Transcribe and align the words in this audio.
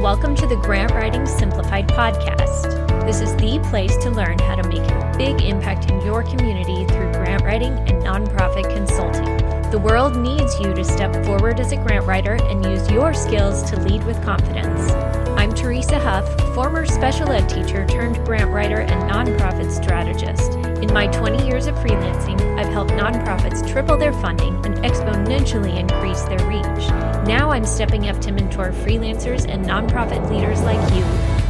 Welcome 0.00 0.34
to 0.36 0.46
the 0.46 0.56
Grant 0.56 0.92
Writing 0.92 1.26
Simplified 1.26 1.86
podcast. 1.88 3.04
This 3.04 3.20
is 3.20 3.36
the 3.36 3.58
place 3.68 3.94
to 3.98 4.08
learn 4.08 4.38
how 4.38 4.54
to 4.54 4.66
make 4.66 4.80
a 4.80 5.14
big 5.18 5.42
impact 5.42 5.90
in 5.90 6.00
your 6.00 6.22
community 6.22 6.86
through 6.86 7.12
grant 7.12 7.42
writing 7.42 7.74
and 7.74 8.02
nonprofit 8.02 8.74
consulting. 8.74 9.36
The 9.70 9.78
world 9.78 10.16
needs 10.16 10.58
you 10.58 10.72
to 10.72 10.84
step 10.84 11.12
forward 11.26 11.60
as 11.60 11.72
a 11.72 11.76
grant 11.76 12.06
writer 12.06 12.42
and 12.44 12.64
use 12.64 12.90
your 12.90 13.12
skills 13.12 13.62
to 13.64 13.78
lead 13.78 14.02
with 14.04 14.24
confidence. 14.24 14.90
I'm 15.38 15.52
Teresa 15.52 15.98
Huff, 15.98 16.54
former 16.54 16.86
special 16.86 17.30
ed 17.30 17.46
teacher 17.50 17.86
turned 17.86 18.24
grant 18.24 18.50
writer 18.50 18.80
and 18.80 19.10
nonprofit 19.10 19.70
strategist. 19.70 20.69
In 20.82 20.94
my 20.94 21.08
20 21.08 21.46
years 21.46 21.66
of 21.66 21.74
freelancing, 21.74 22.40
I've 22.58 22.72
helped 22.72 22.92
nonprofits 22.92 23.70
triple 23.70 23.98
their 23.98 24.14
funding 24.14 24.54
and 24.64 24.76
exponentially 24.76 25.78
increase 25.78 26.22
their 26.22 26.42
reach. 26.48 26.88
Now 27.28 27.50
I'm 27.50 27.66
stepping 27.66 28.08
up 28.08 28.18
to 28.22 28.32
mentor 28.32 28.72
freelancers 28.72 29.46
and 29.46 29.62
nonprofit 29.66 30.30
leaders 30.30 30.62
like 30.62 30.80
you 30.94 31.02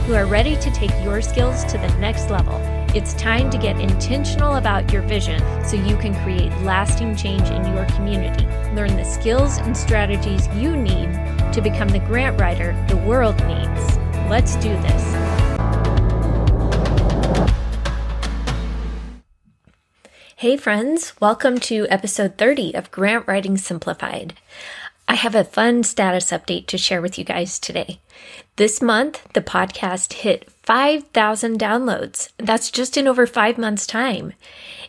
who 0.04 0.14
are 0.14 0.26
ready 0.26 0.56
to 0.56 0.70
take 0.72 0.90
your 1.04 1.22
skills 1.22 1.64
to 1.66 1.78
the 1.78 1.86
next 1.98 2.28
level. 2.28 2.56
It's 2.92 3.14
time 3.14 3.50
to 3.50 3.58
get 3.58 3.80
intentional 3.80 4.56
about 4.56 4.92
your 4.92 5.02
vision 5.02 5.40
so 5.64 5.76
you 5.76 5.96
can 5.96 6.12
create 6.24 6.50
lasting 6.62 7.14
change 7.14 7.48
in 7.50 7.64
your 7.72 7.84
community. 7.94 8.44
Learn 8.74 8.96
the 8.96 9.04
skills 9.04 9.58
and 9.58 9.76
strategies 9.76 10.48
you 10.56 10.74
need 10.74 11.12
to 11.52 11.60
become 11.62 11.88
the 11.88 12.00
grant 12.00 12.40
writer 12.40 12.74
the 12.88 12.96
world 12.96 13.36
needs. 13.46 13.96
Let's 14.28 14.56
do 14.56 14.70
this. 14.82 15.09
Hey, 20.40 20.56
friends, 20.56 21.12
welcome 21.20 21.58
to 21.68 21.86
episode 21.90 22.38
30 22.38 22.72
of 22.74 22.90
Grant 22.90 23.28
Writing 23.28 23.58
Simplified. 23.58 24.32
I 25.06 25.14
have 25.14 25.34
a 25.34 25.44
fun 25.44 25.82
status 25.82 26.30
update 26.30 26.66
to 26.68 26.78
share 26.78 27.02
with 27.02 27.18
you 27.18 27.24
guys 27.26 27.58
today. 27.58 28.00
This 28.56 28.80
month, 28.80 29.22
the 29.34 29.42
podcast 29.42 30.14
hit 30.14 30.50
5,000 30.62 31.60
downloads. 31.60 32.30
That's 32.38 32.70
just 32.70 32.96
in 32.96 33.06
over 33.06 33.26
five 33.26 33.58
months' 33.58 33.86
time. 33.86 34.32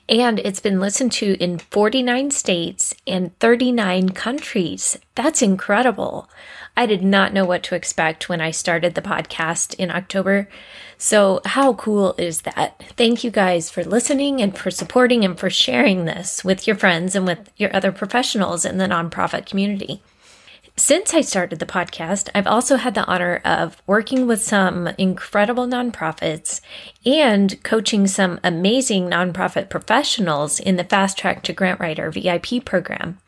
And 0.08 0.40
it's 0.40 0.62
been 0.62 0.80
listened 0.80 1.12
to 1.14 1.36
in 1.44 1.60
49 1.60 2.32
states 2.32 2.96
and 3.06 3.38
39 3.40 4.08
countries. 4.12 4.98
That's 5.16 5.42
incredible. 5.42 6.30
I 6.76 6.86
did 6.86 7.04
not 7.04 7.34
know 7.34 7.46
what 7.46 7.64
to 7.64 7.76
expect 7.76 8.30
when 8.30 8.42
I 8.42 8.52
started 8.52 8.96
the 8.96 9.02
podcast 9.02 9.76
in 9.76 9.92
October. 9.92 10.48
So, 10.98 11.42
how 11.46 11.74
cool 11.74 12.16
is 12.18 12.42
that? 12.42 12.84
Thank 12.96 13.24
you 13.24 13.32
guys 13.32 13.70
for 13.70 13.84
listening 13.84 14.42
and 14.42 14.58
for 14.58 14.72
supporting 14.72 15.26
and 15.26 15.38
for 15.38 15.50
sharing 15.50 16.06
this 16.06 16.44
with 16.44 16.68
your 16.68 16.76
friends 16.76 17.16
and 17.16 17.26
with 17.26 17.50
your 17.58 17.76
other 17.76 17.92
professionals 17.92 18.66
in 18.66 18.78
the 18.78 18.88
nonprofit 18.88 19.46
community. 19.46 20.02
Since 20.78 21.14
I 21.14 21.22
started 21.22 21.60
the 21.60 21.66
podcast, 21.66 22.30
I've 22.34 22.48
also 22.48 22.78
had 22.78 22.96
the 22.96 23.06
honor 23.06 23.42
of 23.44 23.82
working 23.86 24.26
with 24.26 24.42
some 24.42 24.88
incredible 24.98 25.68
nonprofits 25.68 26.62
and 27.06 27.62
coaching 27.64 28.08
some 28.08 28.40
amazing 28.44 29.10
nonprofit 29.10 29.70
professionals 29.70 30.60
in 30.60 30.78
the 30.78 30.84
Fast 30.84 31.18
Track 31.18 31.44
to 31.44 31.54
Grant 31.54 31.80
Writer 31.80 32.10
VIP 32.10 32.64
program. 32.66 33.20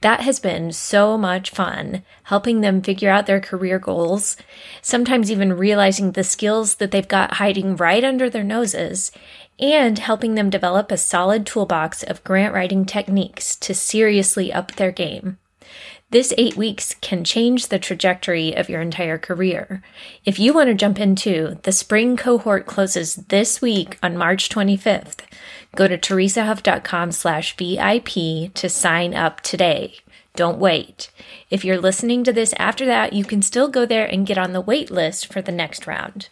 That 0.00 0.20
has 0.20 0.38
been 0.38 0.70
so 0.72 1.18
much 1.18 1.50
fun, 1.50 2.02
helping 2.24 2.60
them 2.60 2.82
figure 2.82 3.10
out 3.10 3.26
their 3.26 3.40
career 3.40 3.80
goals, 3.80 4.36
sometimes 4.80 5.30
even 5.30 5.56
realizing 5.56 6.12
the 6.12 6.22
skills 6.22 6.76
that 6.76 6.92
they've 6.92 7.08
got 7.08 7.34
hiding 7.34 7.74
right 7.74 8.04
under 8.04 8.30
their 8.30 8.44
noses, 8.44 9.10
and 9.58 9.98
helping 9.98 10.36
them 10.36 10.50
develop 10.50 10.92
a 10.92 10.96
solid 10.96 11.44
toolbox 11.44 12.04
of 12.04 12.22
grant 12.22 12.54
writing 12.54 12.84
techniques 12.84 13.56
to 13.56 13.74
seriously 13.74 14.52
up 14.52 14.72
their 14.72 14.92
game. 14.92 15.38
This 16.10 16.32
eight 16.38 16.56
weeks 16.56 16.94
can 17.02 17.22
change 17.22 17.66
the 17.66 17.78
trajectory 17.78 18.54
of 18.54 18.70
your 18.70 18.80
entire 18.80 19.18
career. 19.18 19.82
If 20.24 20.38
you 20.38 20.54
want 20.54 20.68
to 20.68 20.74
jump 20.74 20.98
into 20.98 21.58
the 21.64 21.72
spring 21.72 22.16
cohort 22.16 22.64
closes 22.64 23.16
this 23.16 23.60
week 23.60 23.98
on 24.02 24.16
March 24.16 24.48
25th. 24.48 25.20
Go 25.76 25.86
to 25.86 25.98
teresahuff.com 25.98 27.12
slash 27.12 27.56
VIP 27.56 28.52
to 28.54 28.68
sign 28.68 29.14
up 29.14 29.40
today. 29.40 29.98
Don't 30.34 30.58
wait. 30.58 31.10
If 31.50 31.64
you're 31.64 31.80
listening 31.80 32.24
to 32.24 32.32
this 32.32 32.54
after 32.58 32.86
that, 32.86 33.12
you 33.12 33.24
can 33.24 33.42
still 33.42 33.68
go 33.68 33.84
there 33.84 34.06
and 34.06 34.26
get 34.26 34.38
on 34.38 34.52
the 34.52 34.60
wait 34.60 34.90
list 34.90 35.32
for 35.32 35.42
the 35.42 35.52
next 35.52 35.86
round. 35.86 36.28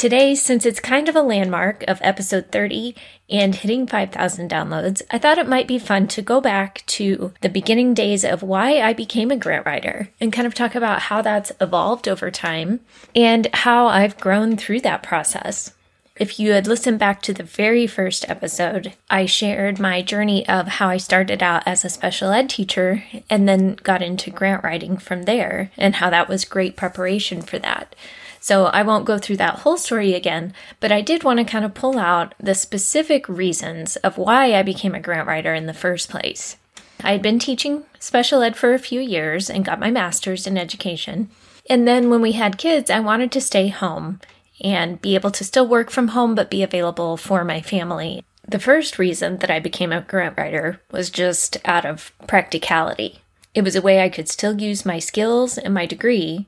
Today, 0.00 0.34
since 0.34 0.64
it's 0.64 0.80
kind 0.80 1.10
of 1.10 1.16
a 1.16 1.20
landmark 1.20 1.84
of 1.86 1.98
episode 2.00 2.50
30 2.50 2.94
and 3.28 3.54
hitting 3.54 3.86
5,000 3.86 4.50
downloads, 4.50 5.02
I 5.10 5.18
thought 5.18 5.36
it 5.36 5.46
might 5.46 5.68
be 5.68 5.78
fun 5.78 6.08
to 6.08 6.22
go 6.22 6.40
back 6.40 6.82
to 6.86 7.34
the 7.42 7.50
beginning 7.50 7.92
days 7.92 8.24
of 8.24 8.42
why 8.42 8.80
I 8.80 8.94
became 8.94 9.30
a 9.30 9.36
grant 9.36 9.66
writer 9.66 10.08
and 10.18 10.32
kind 10.32 10.46
of 10.46 10.54
talk 10.54 10.74
about 10.74 11.00
how 11.00 11.20
that's 11.20 11.52
evolved 11.60 12.08
over 12.08 12.30
time 12.30 12.80
and 13.14 13.46
how 13.52 13.88
I've 13.88 14.18
grown 14.18 14.56
through 14.56 14.80
that 14.80 15.02
process. 15.02 15.74
If 16.20 16.38
you 16.38 16.52
had 16.52 16.66
listened 16.66 16.98
back 16.98 17.22
to 17.22 17.32
the 17.32 17.42
very 17.42 17.86
first 17.86 18.28
episode, 18.28 18.92
I 19.08 19.24
shared 19.24 19.80
my 19.80 20.02
journey 20.02 20.46
of 20.46 20.68
how 20.68 20.90
I 20.90 20.98
started 20.98 21.42
out 21.42 21.62
as 21.64 21.82
a 21.82 21.88
special 21.88 22.30
ed 22.30 22.50
teacher 22.50 23.04
and 23.30 23.48
then 23.48 23.76
got 23.76 24.02
into 24.02 24.30
grant 24.30 24.62
writing 24.62 24.98
from 24.98 25.22
there 25.22 25.70
and 25.78 25.94
how 25.94 26.10
that 26.10 26.28
was 26.28 26.44
great 26.44 26.76
preparation 26.76 27.40
for 27.40 27.58
that. 27.60 27.96
So 28.38 28.66
I 28.66 28.82
won't 28.82 29.06
go 29.06 29.16
through 29.16 29.38
that 29.38 29.60
whole 29.60 29.78
story 29.78 30.12
again, 30.12 30.52
but 30.78 30.92
I 30.92 31.00
did 31.00 31.24
want 31.24 31.38
to 31.38 31.44
kind 31.46 31.64
of 31.64 31.72
pull 31.72 31.98
out 31.98 32.34
the 32.38 32.54
specific 32.54 33.26
reasons 33.26 33.96
of 33.96 34.18
why 34.18 34.52
I 34.52 34.62
became 34.62 34.94
a 34.94 35.00
grant 35.00 35.26
writer 35.26 35.54
in 35.54 35.64
the 35.64 35.72
first 35.72 36.10
place. 36.10 36.58
I 37.02 37.12
had 37.12 37.22
been 37.22 37.38
teaching 37.38 37.84
special 37.98 38.42
ed 38.42 38.58
for 38.58 38.74
a 38.74 38.78
few 38.78 39.00
years 39.00 39.48
and 39.48 39.64
got 39.64 39.80
my 39.80 39.90
master's 39.90 40.46
in 40.46 40.58
education. 40.58 41.30
And 41.70 41.88
then 41.88 42.10
when 42.10 42.20
we 42.20 42.32
had 42.32 42.58
kids, 42.58 42.90
I 42.90 43.00
wanted 43.00 43.32
to 43.32 43.40
stay 43.40 43.68
home 43.68 44.20
and 44.62 45.00
be 45.00 45.14
able 45.14 45.30
to 45.30 45.44
still 45.44 45.66
work 45.66 45.90
from 45.90 46.08
home 46.08 46.34
but 46.34 46.50
be 46.50 46.62
available 46.62 47.16
for 47.16 47.44
my 47.44 47.60
family. 47.60 48.24
The 48.46 48.58
first 48.58 48.98
reason 48.98 49.38
that 49.38 49.50
I 49.50 49.60
became 49.60 49.92
a 49.92 50.00
grant 50.00 50.36
writer 50.36 50.80
was 50.90 51.10
just 51.10 51.56
out 51.64 51.84
of 51.84 52.12
practicality. 52.26 53.20
It 53.54 53.62
was 53.62 53.76
a 53.76 53.82
way 53.82 54.02
I 54.02 54.08
could 54.08 54.28
still 54.28 54.60
use 54.60 54.86
my 54.86 54.98
skills 54.98 55.58
and 55.58 55.74
my 55.74 55.86
degree 55.86 56.46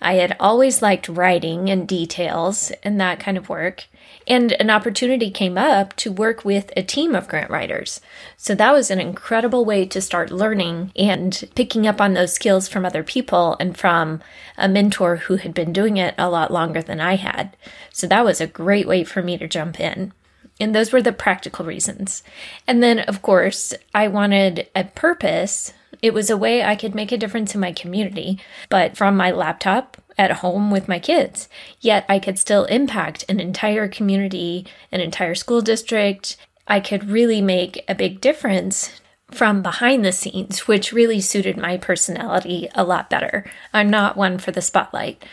I 0.00 0.14
had 0.14 0.36
always 0.38 0.82
liked 0.82 1.08
writing 1.08 1.70
and 1.70 1.88
details 1.88 2.70
and 2.82 3.00
that 3.00 3.20
kind 3.20 3.36
of 3.36 3.48
work. 3.48 3.86
And 4.26 4.52
an 4.52 4.70
opportunity 4.70 5.30
came 5.30 5.56
up 5.56 5.96
to 5.96 6.12
work 6.12 6.44
with 6.44 6.72
a 6.76 6.82
team 6.82 7.14
of 7.14 7.28
grant 7.28 7.50
writers. 7.50 8.00
So 8.36 8.54
that 8.54 8.72
was 8.72 8.90
an 8.90 9.00
incredible 9.00 9.64
way 9.64 9.86
to 9.86 10.00
start 10.00 10.30
learning 10.30 10.92
and 10.96 11.48
picking 11.54 11.86
up 11.86 12.00
on 12.00 12.14
those 12.14 12.32
skills 12.34 12.68
from 12.68 12.84
other 12.84 13.02
people 13.02 13.56
and 13.58 13.76
from 13.76 14.20
a 14.56 14.68
mentor 14.68 15.16
who 15.16 15.36
had 15.36 15.54
been 15.54 15.72
doing 15.72 15.96
it 15.96 16.14
a 16.18 16.30
lot 16.30 16.52
longer 16.52 16.82
than 16.82 17.00
I 17.00 17.16
had. 17.16 17.56
So 17.92 18.06
that 18.06 18.24
was 18.24 18.40
a 18.40 18.46
great 18.46 18.86
way 18.86 19.04
for 19.04 19.22
me 19.22 19.38
to 19.38 19.48
jump 19.48 19.80
in. 19.80 20.12
And 20.60 20.74
those 20.74 20.92
were 20.92 21.02
the 21.02 21.12
practical 21.12 21.64
reasons. 21.64 22.22
And 22.66 22.82
then, 22.82 22.98
of 22.98 23.22
course, 23.22 23.72
I 23.94 24.08
wanted 24.08 24.68
a 24.74 24.84
purpose 24.84 25.72
it 26.02 26.14
was 26.14 26.30
a 26.30 26.36
way 26.36 26.62
I 26.62 26.76
could 26.76 26.94
make 26.94 27.12
a 27.12 27.16
difference 27.16 27.54
in 27.54 27.60
my 27.60 27.72
community, 27.72 28.40
but 28.68 28.96
from 28.96 29.16
my 29.16 29.30
laptop 29.30 29.96
at 30.16 30.32
home 30.32 30.70
with 30.70 30.88
my 30.88 30.98
kids. 30.98 31.48
Yet 31.80 32.04
I 32.08 32.18
could 32.18 32.38
still 32.38 32.64
impact 32.64 33.24
an 33.28 33.40
entire 33.40 33.88
community, 33.88 34.66
an 34.90 35.00
entire 35.00 35.34
school 35.34 35.60
district. 35.60 36.36
I 36.66 36.80
could 36.80 37.08
really 37.08 37.40
make 37.40 37.84
a 37.88 37.94
big 37.94 38.20
difference 38.20 39.00
from 39.30 39.62
behind 39.62 40.04
the 40.04 40.12
scenes, 40.12 40.66
which 40.66 40.92
really 40.92 41.20
suited 41.20 41.56
my 41.56 41.76
personality 41.76 42.68
a 42.74 42.84
lot 42.84 43.10
better. 43.10 43.44
I'm 43.72 43.90
not 43.90 44.16
one 44.16 44.38
for 44.38 44.50
the 44.50 44.62
spotlight. 44.62 45.24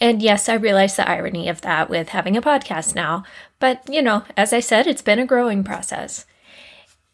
And 0.00 0.22
yes, 0.22 0.48
I 0.48 0.54
realize 0.54 0.96
the 0.96 1.08
irony 1.08 1.48
of 1.48 1.60
that 1.60 1.88
with 1.88 2.08
having 2.10 2.36
a 2.36 2.42
podcast 2.42 2.94
now. 2.94 3.24
But, 3.60 3.82
you 3.88 4.02
know, 4.02 4.24
as 4.36 4.52
I 4.52 4.60
said, 4.60 4.86
it's 4.86 5.02
been 5.02 5.20
a 5.20 5.26
growing 5.26 5.62
process. 5.62 6.26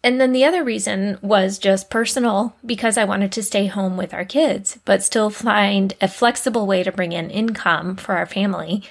And 0.02 0.20
then 0.20 0.32
the 0.32 0.44
other 0.44 0.64
reason 0.64 1.18
was 1.20 1.58
just 1.58 1.90
personal 1.90 2.56
because 2.64 2.96
I 2.96 3.04
wanted 3.04 3.32
to 3.32 3.42
stay 3.42 3.66
home 3.66 3.96
with 3.96 4.14
our 4.14 4.24
kids, 4.24 4.78
but 4.84 5.02
still 5.02 5.28
find 5.28 5.92
a 6.00 6.08
flexible 6.08 6.66
way 6.66 6.82
to 6.82 6.92
bring 6.92 7.12
in 7.12 7.28
income 7.30 7.96
for 7.96 8.16
our 8.16 8.26
family. 8.26 8.82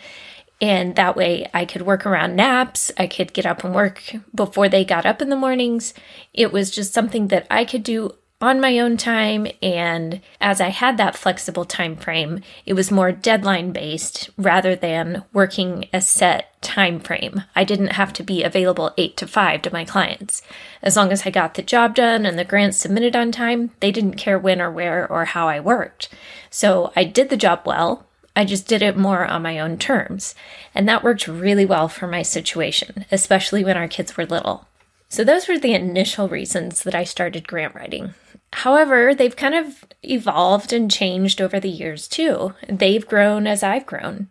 And 0.61 0.95
that 0.97 1.15
way 1.15 1.49
I 1.53 1.65
could 1.65 1.83
work 1.83 2.05
around 2.05 2.35
naps. 2.35 2.91
I 2.97 3.07
could 3.07 3.33
get 3.33 3.45
up 3.45 3.63
and 3.63 3.73
work 3.73 4.03
before 4.35 4.69
they 4.69 4.83
got 4.83 5.05
up 5.05 5.21
in 5.21 5.29
the 5.29 5.35
mornings. 5.35 5.93
It 6.33 6.51
was 6.51 6.69
just 6.69 6.93
something 6.93 7.29
that 7.29 7.47
I 7.49 7.65
could 7.65 7.83
do 7.83 8.11
on 8.41 8.61
my 8.61 8.79
own 8.79 8.95
time 8.95 9.47
and 9.61 10.21
as 10.39 10.61
I 10.61 10.69
had 10.69 10.95
that 10.97 11.17
flexible 11.17 11.65
time 11.65 11.97
frame, 11.97 12.41
it 12.65 12.73
was 12.73 12.89
more 12.89 13.11
deadline 13.11 13.73
based 13.73 14.29
rather 14.37 14.75
than 14.75 15.25
working 15.33 15.89
a 15.91 15.99
set 15.99 16.61
time 16.61 17.01
frame. 17.01 17.43
I 17.53 17.65
didn't 17.65 17.93
have 17.93 18.13
to 18.13 18.23
be 18.23 18.43
available 18.43 18.93
8 18.97 19.17
to 19.17 19.27
5 19.27 19.61
to 19.63 19.73
my 19.73 19.83
clients. 19.83 20.41
As 20.81 20.95
long 20.95 21.11
as 21.11 21.25
I 21.25 21.31
got 21.31 21.55
the 21.55 21.61
job 21.61 21.95
done 21.95 22.25
and 22.25 22.39
the 22.39 22.45
grants 22.45 22.77
submitted 22.77 23.15
on 23.15 23.31
time, 23.33 23.71
they 23.81 23.91
didn't 23.91 24.13
care 24.13 24.39
when 24.39 24.61
or 24.61 24.71
where 24.71 25.05
or 25.11 25.25
how 25.25 25.49
I 25.49 25.59
worked. 25.59 26.07
So 26.49 26.93
I 26.95 27.03
did 27.03 27.29
the 27.29 27.37
job 27.37 27.63
well. 27.65 28.05
I 28.37 28.45
just 28.45 28.67
did 28.67 28.81
it 28.81 28.95
more 28.95 29.25
on 29.25 29.41
my 29.41 29.59
own 29.59 29.77
terms. 29.77 30.33
And 30.73 30.87
that 30.87 31.03
worked 31.03 31.27
really 31.27 31.65
well 31.65 31.89
for 31.89 32.07
my 32.07 32.21
situation, 32.21 33.05
especially 33.11 33.65
when 33.65 33.75
our 33.75 33.89
kids 33.89 34.15
were 34.15 34.25
little. 34.25 34.65
So, 35.11 35.23
those 35.23 35.47
were 35.47 35.57
the 35.57 35.73
initial 35.73 36.29
reasons 36.29 36.83
that 36.83 36.93
I 36.93 37.03
started 37.03 37.47
grant 37.47 37.73
writing. 37.73 38.13
However, 38.53 39.13
they've 39.13 39.35
kind 39.35 39.55
of 39.55 39.85
evolved 40.03 40.73
and 40.73 40.89
changed 40.89 41.41
over 41.41 41.59
the 41.59 41.69
years 41.69 42.07
too. 42.07 42.53
They've 42.67 43.05
grown 43.07 43.47
as 43.47 43.63
I've 43.63 43.85
grown. 43.85 44.27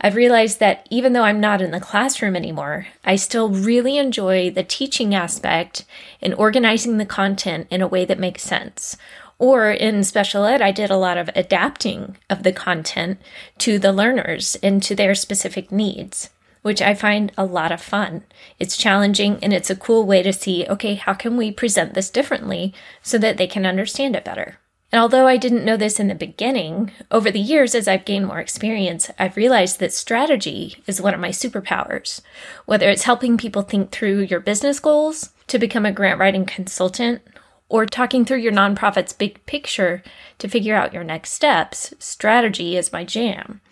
I've 0.00 0.16
realized 0.16 0.58
that 0.58 0.86
even 0.90 1.12
though 1.12 1.22
I'm 1.22 1.40
not 1.40 1.62
in 1.62 1.70
the 1.70 1.80
classroom 1.80 2.34
anymore, 2.34 2.88
I 3.04 3.14
still 3.14 3.48
really 3.48 3.98
enjoy 3.98 4.50
the 4.50 4.64
teaching 4.64 5.14
aspect 5.14 5.84
and 6.20 6.34
organizing 6.34 6.98
the 6.98 7.06
content 7.06 7.68
in 7.70 7.80
a 7.80 7.86
way 7.86 8.04
that 8.04 8.18
makes 8.18 8.42
sense. 8.42 8.96
Or 9.38 9.70
in 9.70 10.02
special 10.02 10.44
ed, 10.44 10.60
I 10.60 10.72
did 10.72 10.90
a 10.90 10.96
lot 10.96 11.18
of 11.18 11.30
adapting 11.34 12.16
of 12.28 12.42
the 12.42 12.52
content 12.52 13.20
to 13.58 13.78
the 13.78 13.92
learners 13.92 14.56
and 14.62 14.82
to 14.82 14.94
their 14.94 15.14
specific 15.14 15.70
needs, 15.70 16.30
which 16.62 16.80
I 16.80 16.94
find 16.94 17.32
a 17.36 17.44
lot 17.44 17.72
of 17.72 17.80
fun. 17.80 18.24
It's 18.58 18.76
challenging 18.76 19.38
and 19.42 19.52
it's 19.52 19.70
a 19.70 19.76
cool 19.76 20.06
way 20.06 20.22
to 20.22 20.32
see 20.32 20.66
okay, 20.66 20.94
how 20.94 21.14
can 21.14 21.36
we 21.36 21.52
present 21.52 21.94
this 21.94 22.10
differently 22.10 22.72
so 23.02 23.18
that 23.18 23.36
they 23.36 23.46
can 23.46 23.66
understand 23.66 24.16
it 24.16 24.24
better? 24.24 24.58
And 24.92 25.00
although 25.00 25.26
I 25.26 25.38
didn't 25.38 25.64
know 25.64 25.78
this 25.78 25.98
in 25.98 26.08
the 26.08 26.14
beginning, 26.14 26.92
over 27.10 27.30
the 27.30 27.40
years 27.40 27.74
as 27.74 27.88
I've 27.88 28.04
gained 28.04 28.26
more 28.26 28.40
experience, 28.40 29.10
I've 29.18 29.38
realized 29.38 29.80
that 29.80 29.94
strategy 29.94 30.82
is 30.86 31.00
one 31.00 31.14
of 31.14 31.20
my 31.20 31.30
superpowers. 31.30 32.20
Whether 32.66 32.90
it's 32.90 33.04
helping 33.04 33.38
people 33.38 33.62
think 33.62 33.90
through 33.90 34.20
your 34.20 34.40
business 34.40 34.80
goals 34.80 35.30
to 35.46 35.58
become 35.58 35.86
a 35.86 35.92
grant 35.92 36.20
writing 36.20 36.44
consultant, 36.44 37.22
or 37.70 37.86
talking 37.86 38.26
through 38.26 38.36
your 38.36 38.52
nonprofit's 38.52 39.14
big 39.14 39.44
picture 39.46 40.02
to 40.36 40.46
figure 40.46 40.74
out 40.74 40.92
your 40.92 41.02
next 41.02 41.30
steps, 41.30 41.94
strategy 41.98 42.76
is 42.76 42.92
my 42.92 43.02
jam. 43.02 43.62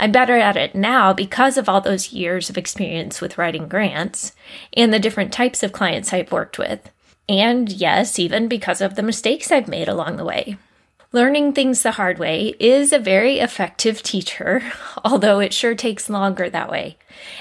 I'm 0.00 0.12
better 0.12 0.38
at 0.38 0.56
it 0.56 0.74
now 0.74 1.12
because 1.12 1.58
of 1.58 1.68
all 1.68 1.82
those 1.82 2.10
years 2.10 2.48
of 2.48 2.56
experience 2.56 3.20
with 3.20 3.36
writing 3.36 3.68
grants 3.68 4.32
and 4.72 4.94
the 4.94 4.98
different 4.98 5.30
types 5.30 5.62
of 5.62 5.74
clients 5.74 6.10
I've 6.10 6.32
worked 6.32 6.58
with. 6.58 6.90
And 7.28 7.70
yes, 7.70 8.18
even 8.18 8.48
because 8.48 8.80
of 8.80 8.94
the 8.94 9.02
mistakes 9.02 9.52
I've 9.52 9.68
made 9.68 9.88
along 9.88 10.16
the 10.16 10.24
way. 10.24 10.56
Learning 11.12 11.52
things 11.52 11.82
the 11.82 11.90
hard 11.90 12.18
way 12.18 12.54
is 12.58 12.94
a 12.94 12.98
very 12.98 13.40
effective 13.40 14.02
teacher, 14.02 14.62
although 15.04 15.38
it 15.38 15.52
sure 15.52 15.74
takes 15.74 16.08
longer 16.08 16.48
that 16.48 16.70
way. 16.70 16.96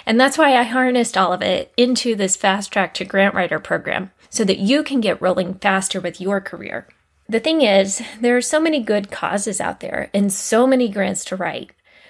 And 0.06 0.20
that's 0.20 0.38
why 0.38 0.58
I 0.58 0.64
harnessed 0.64 1.18
all 1.18 1.32
of 1.32 1.42
it 1.42 1.72
into 1.78 2.14
this 2.14 2.36
Fast 2.36 2.74
Track 2.74 2.94
to 2.96 3.06
Grant 3.06 3.36
Writer 3.36 3.60
program 3.60 4.12
so 4.30 4.44
that 4.44 4.60
you 4.60 4.84
can 4.84 5.00
get 5.00 5.22
rolling 5.22 5.54
faster 5.54 6.02
with 6.02 6.20
your 6.20 6.42
career. 6.42 6.88
The 7.30 7.40
thing 7.40 7.62
is, 7.62 8.02
there 8.20 8.36
are 8.36 8.42
so 8.42 8.60
many 8.60 8.82
good 8.82 9.12
causes 9.12 9.62
out 9.62 9.80
there 9.80 10.10
and 10.14 10.34
so 10.34 10.68
many 10.68 10.90
grants 10.90 11.24
to 11.26 11.38
write. 11.38 11.70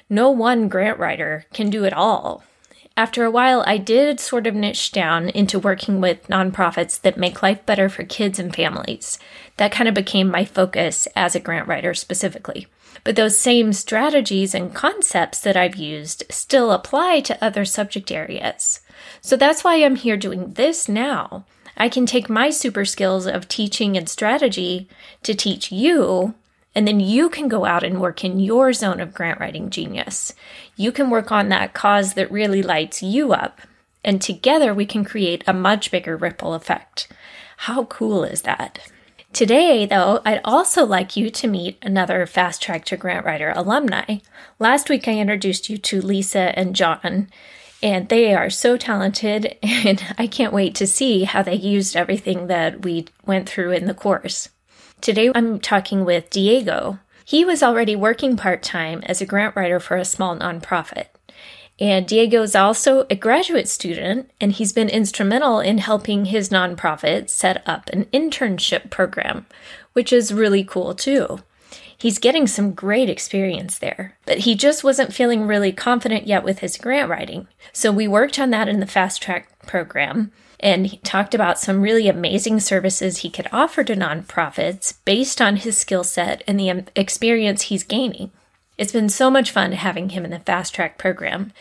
No 0.10 0.32
one 0.32 0.70
grant 0.70 0.98
writer 0.98 1.46
can 1.54 1.70
do 1.70 1.84
it 1.84 1.94
all. 1.94 2.44
After 2.98 3.24
a 3.24 3.32
while, 3.32 3.64
I 3.66 3.78
did 3.78 4.20
sort 4.20 4.46
of 4.46 4.56
niche 4.56 4.92
down 4.92 5.30
into 5.30 5.58
working 5.58 6.02
with 6.02 6.28
nonprofits 6.28 7.00
that 7.00 7.16
make 7.16 7.42
life 7.42 7.66
better 7.66 7.88
for 7.88 8.04
kids 8.04 8.40
and 8.40 8.54
families. 8.54 9.18
That 9.58 9.72
kind 9.72 9.88
of 9.88 9.96
became 9.96 10.30
my 10.30 10.44
focus 10.44 11.08
as 11.16 11.34
a 11.34 11.40
grant 11.40 11.68
writer 11.68 11.94
specifically. 11.94 12.68
But 13.04 13.16
those 13.16 13.40
same 13.40 13.72
strategies 13.72 14.54
and 14.54 14.74
concepts 14.76 15.40
that 15.42 15.56
I've 15.56 15.78
used 15.78 16.24
still 16.30 16.72
apply 16.72 17.22
to 17.22 17.42
other 17.42 17.64
subject 17.64 18.12
areas. 18.12 18.82
So 19.22 19.38
that's 19.38 19.64
why 19.64 19.76
I'm 19.76 19.96
here 19.96 20.18
doing 20.18 20.54
this 20.54 20.90
now. 20.90 21.46
I 21.78 21.88
can 21.88 22.06
take 22.06 22.30
my 22.30 22.50
super 22.50 22.84
skills 22.84 23.26
of 23.26 23.48
teaching 23.48 23.96
and 23.96 24.10
strategy 24.10 24.90
to 25.24 25.34
teach 25.34 25.72
you 25.72 26.34
and 26.76 26.88
then 26.88 27.00
you 27.00 27.30
can 27.30 27.48
go 27.48 27.66
out 27.66 27.84
and 27.84 28.00
work 28.00 28.24
in 28.24 28.40
your 28.40 28.74
zone 28.74 29.00
of 29.00 29.14
grant 29.14 29.40
writing 29.40 29.70
genius. 29.70 30.34
You 30.76 30.92
can 30.92 31.10
work 31.10 31.32
on 31.32 31.50
that 31.50 31.74
cause 31.74 32.14
that 32.14 32.32
really 32.32 32.62
lights 32.62 33.02
you 33.02 33.34
up. 33.34 33.60
And 34.04 34.22
together 34.22 34.74
we 34.74 34.86
can 34.86 35.04
create 35.04 35.44
a 35.48 35.54
much 35.54 35.92
bigger 35.92 36.16
ripple 36.16 36.54
effect. 36.54 37.08
How 37.58 37.86
cool 37.86 38.24
is 38.24 38.44
that? 38.44 38.80
Today, 39.34 39.86
though, 39.86 40.22
I'd 40.26 40.42
also 40.44 40.86
like 40.86 41.16
you 41.16 41.30
to 41.30 41.48
meet 41.48 41.78
another 41.84 42.26
Fast 42.26 42.62
Track 42.64 42.86
to 42.86 42.98
Grant 42.98 43.26
Writer 43.26 43.54
alumni. 43.56 44.18
Last 44.58 44.90
week, 44.90 45.08
I 45.08 45.20
introduced 45.20 45.70
you 45.70 45.78
to 45.78 46.02
Lisa 46.02 46.58
and 46.58 46.76
John, 46.76 47.30
and 47.84 48.10
they 48.10 48.34
are 48.34 48.50
so 48.50 48.76
talented, 48.76 49.56
and 49.64 50.04
I 50.18 50.26
can't 50.26 50.54
wait 50.54 50.74
to 50.76 50.88
see 50.88 51.26
how 51.26 51.44
they 51.44 51.56
used 51.56 51.96
everything 51.96 52.48
that 52.48 52.84
we 52.84 53.06
went 53.24 53.48
through 53.48 53.72
in 53.74 53.86
the 53.86 53.94
course. 53.94 54.50
Today 55.02 55.32
I'm 55.34 55.60
talking 55.60 56.04
with 56.04 56.30
Diego. 56.30 57.00
He 57.24 57.46
was 57.46 57.64
already 57.64 57.96
working 57.96 58.36
part 58.36 58.62
time 58.62 59.02
as 59.06 59.22
a 59.22 59.26
grant 59.26 59.56
writer 59.56 59.80
for 59.80 59.96
a 59.96 60.04
small 60.04 60.38
nonprofit. 60.38 61.06
And 61.80 62.06
Diego 62.06 62.42
is 62.42 62.54
also 62.54 63.06
a 63.10 63.16
graduate 63.16 63.70
student, 63.70 64.30
and 64.42 64.52
he's 64.52 64.74
been 64.74 64.90
instrumental 64.90 65.62
in 65.62 65.78
helping 65.78 66.26
his 66.26 66.50
nonprofit 66.50 67.30
set 67.30 67.64
up 67.66 67.90
an 67.90 68.06
internship 68.06 68.90
program, 68.90 69.46
which 69.94 70.12
is 70.12 70.34
really 70.34 70.66
cool 70.66 70.94
too. 70.94 71.40
He's 71.98 72.20
getting 72.20 72.46
some 72.46 72.74
great 72.74 73.10
experience 73.10 73.78
there, 73.78 74.18
but 74.26 74.40
he 74.40 74.54
just 74.54 74.84
wasn't 74.84 75.14
feeling 75.14 75.48
really 75.48 75.72
confident 75.72 76.28
yet 76.28 76.44
with 76.44 76.60
his 76.60 76.78
grant 76.78 77.10
writing. 77.10 77.48
So 77.72 77.90
we 77.90 78.08
worked 78.08 78.38
on 78.38 78.50
that 78.50 78.68
in 78.68 78.82
the 78.82 78.86
fast 78.86 79.22
track 79.22 79.48
program 79.66 80.34
and 80.60 80.88
he 80.88 80.98
talked 80.98 81.34
about 81.34 81.60
some 81.60 81.82
really 81.82 82.08
amazing 82.08 82.60
services 82.60 83.20
he 83.20 83.30
could 83.30 83.48
offer 83.52 83.84
to 83.84 83.96
nonprofits 83.96 84.94
based 85.06 85.42
on 85.42 85.58
his 85.58 85.78
skill 85.78 86.04
set 86.04 86.44
and 86.48 86.60
the 86.60 86.70
um, 86.70 86.86
experience 86.96 87.64
he's 87.64 87.84
gaining. 87.84 88.32
It's 88.78 88.92
been 88.92 89.10
so 89.10 89.30
much 89.30 89.52
fun 89.52 89.72
having 89.74 90.10
him 90.10 90.26
in 90.26 90.32
the 90.32 90.40
Fast 90.40 90.74
Track 90.74 90.98
program. 90.98 91.54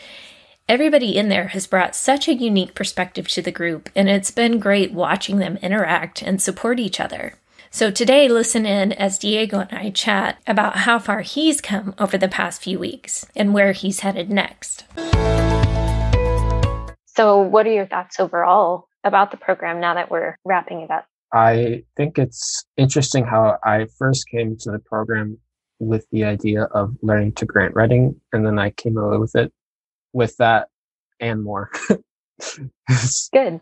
Everybody 0.67 1.17
in 1.17 1.29
there 1.29 1.47
has 1.49 1.65
brought 1.65 1.95
such 1.95 2.27
a 2.27 2.33
unique 2.33 2.75
perspective 2.75 3.27
to 3.29 3.41
the 3.41 3.51
group, 3.51 3.89
and 3.95 4.09
it's 4.09 4.31
been 4.31 4.59
great 4.59 4.93
watching 4.93 5.37
them 5.37 5.57
interact 5.61 6.21
and 6.21 6.41
support 6.41 6.79
each 6.79 6.99
other. 6.99 7.35
So 7.71 7.91
today, 7.91 8.27
listen 8.27 8.65
in 8.65 8.93
as 8.93 9.19
Diego 9.19 9.59
and 9.59 9.71
I 9.71 9.91
chat 9.91 10.39
about 10.47 10.77
how 10.77 10.97
far 10.99 11.21
he's 11.21 11.61
come 11.61 11.93
over 11.99 12.17
the 12.17 12.27
past 12.27 12.61
few 12.61 12.79
weeks 12.79 13.25
and 13.35 13.53
where 13.53 13.73
he's 13.73 13.99
headed 13.99 14.29
next. 14.29 14.85
So, 17.05 17.41
what 17.41 17.67
are 17.67 17.71
your 17.71 17.85
thoughts 17.85 18.19
overall 18.19 18.88
about 19.03 19.31
the 19.31 19.37
program 19.37 19.79
now 19.79 19.93
that 19.93 20.11
we're 20.11 20.37
wrapping 20.45 20.81
it 20.81 20.91
up? 20.91 21.05
I 21.33 21.83
think 21.95 22.17
it's 22.17 22.65
interesting 22.77 23.25
how 23.25 23.57
I 23.63 23.85
first 23.97 24.27
came 24.29 24.57
to 24.61 24.71
the 24.71 24.79
program 24.79 25.37
with 25.79 26.05
the 26.11 26.23
idea 26.23 26.63
of 26.63 26.95
learning 27.01 27.33
to 27.33 27.45
grant 27.45 27.75
writing, 27.75 28.19
and 28.33 28.45
then 28.45 28.59
I 28.59 28.71
came 28.71 28.97
away 28.97 29.17
with 29.17 29.35
it 29.35 29.53
with 30.11 30.35
that 30.37 30.67
and 31.19 31.43
more. 31.43 31.71
Good. 33.33 33.61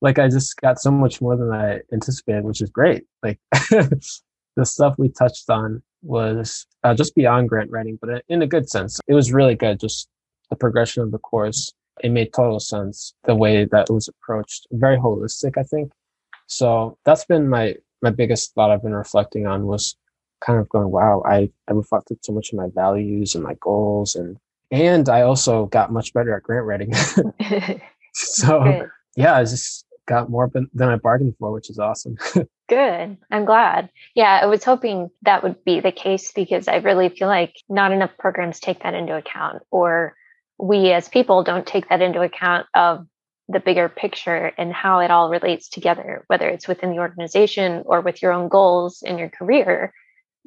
like 0.00 0.18
I 0.18 0.28
just 0.28 0.56
got 0.60 0.78
so 0.78 0.90
much 0.90 1.20
more 1.20 1.36
than 1.36 1.50
I 1.50 1.80
anticipated, 1.92 2.44
which 2.44 2.60
is 2.60 2.70
great. 2.70 3.04
Like 3.22 3.40
the 3.52 4.64
stuff 4.64 4.94
we 4.98 5.08
touched 5.08 5.48
on 5.48 5.82
was 6.02 6.66
uh, 6.84 6.94
just 6.94 7.14
beyond 7.14 7.48
grant 7.48 7.70
writing, 7.70 7.98
but 8.00 8.22
in 8.28 8.42
a 8.42 8.46
good 8.46 8.68
sense. 8.68 9.00
It 9.08 9.14
was 9.14 9.32
really 9.32 9.54
good. 9.54 9.80
Just 9.80 10.08
the 10.50 10.56
progression 10.56 11.02
of 11.02 11.10
the 11.10 11.18
course 11.18 11.72
it 12.02 12.10
made 12.10 12.32
total 12.32 12.60
sense 12.60 13.14
the 13.24 13.34
way 13.34 13.64
that 13.66 13.88
it 13.88 13.92
was 13.92 14.08
approached. 14.08 14.66
Very 14.72 14.96
holistic, 14.96 15.56
I 15.56 15.62
think. 15.62 15.92
So 16.46 16.98
that's 17.04 17.24
been 17.24 17.48
my 17.48 17.76
my 18.02 18.10
biggest 18.10 18.54
thought 18.54 18.70
I've 18.70 18.82
been 18.82 18.94
reflecting 18.94 19.46
on 19.46 19.66
was 19.66 19.96
kind 20.40 20.60
of 20.60 20.68
going, 20.68 20.90
wow, 20.90 21.22
I, 21.24 21.50
I 21.68 21.72
reflected 21.72 22.18
so 22.22 22.32
much 22.32 22.52
of 22.52 22.58
my 22.58 22.68
values 22.74 23.34
and 23.34 23.42
my 23.42 23.54
goals 23.60 24.14
and 24.14 24.36
and 24.70 25.08
I 25.08 25.22
also 25.22 25.66
got 25.66 25.92
much 25.92 26.12
better 26.12 26.34
at 26.34 26.42
grant 26.42 26.66
writing. 26.66 26.92
so 28.12 28.62
Good. 28.64 28.88
yeah, 29.16 29.36
I 29.36 29.42
just 29.42 29.86
got 30.06 30.30
more 30.30 30.50
than 30.52 30.88
I 30.88 30.96
bargained 30.96 31.36
for, 31.38 31.52
which 31.52 31.70
is 31.70 31.78
awesome. 31.78 32.16
Good. 32.68 33.16
I'm 33.30 33.44
glad. 33.44 33.90
Yeah, 34.14 34.40
I 34.42 34.46
was 34.46 34.64
hoping 34.64 35.10
that 35.22 35.42
would 35.42 35.64
be 35.64 35.80
the 35.80 35.92
case 35.92 36.32
because 36.32 36.66
I 36.66 36.76
really 36.76 37.08
feel 37.08 37.28
like 37.28 37.54
not 37.68 37.92
enough 37.92 38.10
programs 38.18 38.58
take 38.58 38.82
that 38.82 38.94
into 38.94 39.16
account 39.16 39.62
or 39.70 40.14
we 40.58 40.92
as 40.92 41.08
people 41.08 41.42
don't 41.42 41.66
take 41.66 41.88
that 41.88 42.02
into 42.02 42.20
account 42.20 42.66
of 42.74 43.06
the 43.48 43.60
bigger 43.60 43.88
picture 43.88 44.52
and 44.56 44.72
how 44.72 45.00
it 45.00 45.10
all 45.10 45.28
relates 45.28 45.68
together, 45.68 46.24
whether 46.28 46.48
it's 46.48 46.68
within 46.68 46.90
the 46.90 46.98
organization 46.98 47.82
or 47.86 48.00
with 48.00 48.22
your 48.22 48.32
own 48.32 48.48
goals 48.48 49.02
in 49.02 49.18
your 49.18 49.28
career. 49.28 49.92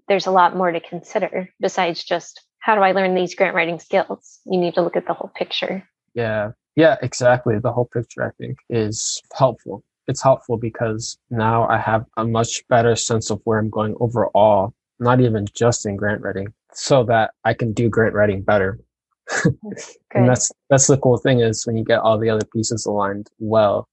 There's 0.07 0.25
a 0.25 0.31
lot 0.31 0.55
more 0.55 0.71
to 0.71 0.79
consider 0.79 1.49
besides 1.59 2.03
just 2.03 2.41
how 2.59 2.75
do 2.75 2.81
I 2.81 2.91
learn 2.91 3.13
these 3.13 3.35
grant 3.35 3.55
writing 3.55 3.79
skills? 3.79 4.39
You 4.45 4.59
need 4.59 4.73
to 4.75 4.81
look 4.81 4.95
at 4.95 5.05
the 5.05 5.13
whole 5.13 5.31
picture. 5.35 5.87
Yeah. 6.13 6.51
Yeah, 6.75 6.97
exactly. 7.01 7.59
The 7.59 7.71
whole 7.71 7.89
picture, 7.91 8.23
I 8.23 8.31
think, 8.37 8.57
is 8.69 9.21
helpful. 9.33 9.83
It's 10.07 10.21
helpful 10.21 10.57
because 10.57 11.17
now 11.29 11.67
I 11.67 11.77
have 11.77 12.05
a 12.17 12.25
much 12.25 12.67
better 12.67 12.95
sense 12.95 13.29
of 13.29 13.41
where 13.43 13.59
I'm 13.59 13.69
going 13.69 13.95
overall, 13.99 14.73
not 14.99 15.19
even 15.19 15.47
just 15.53 15.85
in 15.85 15.95
grant 15.95 16.21
writing, 16.21 16.53
so 16.73 17.03
that 17.05 17.31
I 17.43 17.53
can 17.53 17.73
do 17.73 17.89
grant 17.89 18.13
writing 18.13 18.41
better 18.41 18.79
and 20.13 20.27
that's 20.27 20.51
that's 20.69 20.87
the 20.87 20.97
cool 20.97 21.17
thing 21.17 21.39
is 21.39 21.65
when 21.65 21.77
you 21.77 21.83
get 21.83 21.99
all 21.99 22.17
the 22.17 22.29
other 22.29 22.45
pieces 22.53 22.85
aligned 22.85 23.27
well, 23.39 23.87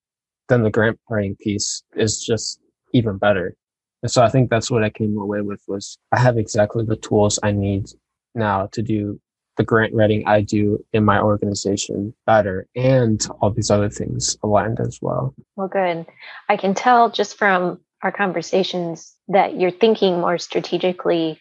then 0.49 0.63
the 0.63 0.71
grant 0.71 0.99
writing 1.09 1.37
piece 1.37 1.83
is 1.95 2.23
just 2.23 2.61
even 2.93 3.19
better. 3.19 3.57
And 4.03 4.11
so 4.11 4.23
I 4.23 4.29
think 4.29 4.51
that's 4.51 4.71
what 4.71 4.85
I 4.85 4.91
came 4.91 5.17
away 5.19 5.41
with 5.41 5.63
was 5.67 5.99
I 6.13 6.21
have 6.21 6.37
exactly 6.37 6.85
the 6.85 6.97
tools 6.97 7.39
I 7.43 7.53
need 7.53 7.87
now 8.35 8.69
to 8.73 8.83
do 8.83 9.21
the 9.57 9.65
grant 9.65 9.95
writing 9.95 10.27
I 10.27 10.41
do 10.41 10.85
in 10.93 11.05
my 11.05 11.21
organization 11.21 12.13
better 12.27 12.67
and 12.75 13.25
all 13.41 13.51
these 13.51 13.71
other 13.71 13.89
things 13.89 14.37
aligned 14.43 14.81
as 14.81 14.99
well. 15.01 15.35
Well, 15.57 15.69
good. 15.69 16.07
I 16.49 16.57
can 16.57 16.75
tell 16.75 17.11
just 17.11 17.39
from 17.39 17.81
our 18.03 18.13
conversations 18.13 19.15
that 19.29 19.59
you're 19.59 19.71
thinking 19.71 20.21
more 20.21 20.39
strategically 20.39 21.41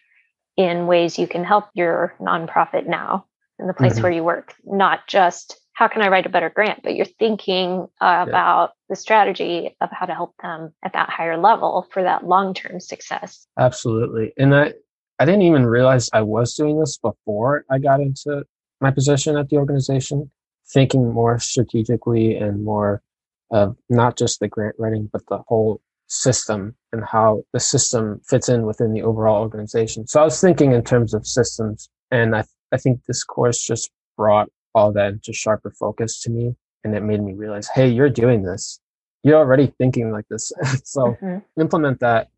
in 0.56 0.86
ways 0.86 1.18
you 1.18 1.26
can 1.26 1.44
help 1.44 1.66
your 1.74 2.14
nonprofit 2.20 2.86
now 2.86 3.26
in 3.58 3.66
the 3.66 3.74
place 3.74 3.94
mm-hmm. 3.94 4.02
where 4.02 4.12
you 4.12 4.24
work, 4.24 4.54
not 4.64 5.06
just 5.06 5.60
how 5.74 5.88
can 5.88 6.02
I 6.02 6.08
write 6.08 6.26
a 6.26 6.30
better 6.30 6.50
grant, 6.50 6.82
but 6.82 6.94
you're 6.94 7.04
thinking 7.04 7.86
uh, 8.00 8.04
yeah. 8.04 8.22
about 8.24 8.70
the 8.88 8.96
strategy 8.96 9.76
of 9.80 9.90
how 9.90 10.06
to 10.06 10.14
help 10.14 10.34
them 10.40 10.72
at 10.84 10.92
that 10.92 11.10
higher 11.10 11.36
level 11.36 11.86
for 11.90 12.02
that 12.02 12.26
long 12.26 12.54
term 12.54 12.80
success. 12.80 13.46
Absolutely. 13.58 14.32
And 14.38 14.54
I, 14.54 14.72
I 15.18 15.24
didn't 15.24 15.42
even 15.42 15.66
realize 15.66 16.08
I 16.12 16.22
was 16.22 16.54
doing 16.54 16.78
this 16.78 16.98
before 16.98 17.64
I 17.70 17.78
got 17.78 18.00
into 18.00 18.44
my 18.80 18.92
position 18.92 19.36
at 19.36 19.48
the 19.48 19.56
organization, 19.56 20.30
thinking 20.72 21.12
more 21.12 21.38
strategically 21.38 22.36
and 22.36 22.64
more 22.64 23.02
of 23.50 23.76
not 23.88 24.16
just 24.16 24.40
the 24.40 24.48
grant 24.48 24.76
writing, 24.78 25.08
but 25.12 25.22
the 25.28 25.38
whole 25.48 25.80
system 26.06 26.74
and 26.92 27.04
how 27.04 27.42
the 27.52 27.60
system 27.60 28.20
fits 28.28 28.48
in 28.48 28.66
within 28.66 28.92
the 28.92 29.02
overall 29.02 29.42
organization. 29.42 30.06
So 30.06 30.20
I 30.20 30.24
was 30.24 30.40
thinking 30.40 30.72
in 30.72 30.84
terms 30.84 31.14
of 31.14 31.26
systems, 31.26 31.88
and 32.10 32.36
I, 32.36 32.44
I 32.74 32.76
think 32.76 33.04
this 33.06 33.22
course 33.22 33.62
just 33.62 33.90
brought 34.16 34.50
all 34.74 34.92
that 34.92 35.12
into 35.12 35.32
sharper 35.32 35.70
focus 35.70 36.20
to 36.22 36.30
me. 36.30 36.56
And 36.82 36.94
it 36.94 37.02
made 37.02 37.22
me 37.22 37.32
realize, 37.32 37.68
hey, 37.68 37.88
you're 37.88 38.10
doing 38.10 38.42
this. 38.42 38.80
You're 39.22 39.38
already 39.38 39.72
thinking 39.78 40.10
like 40.10 40.26
this. 40.28 40.52
so 40.84 41.16
mm-hmm. 41.22 41.60
implement 41.60 42.00
that 42.00 42.28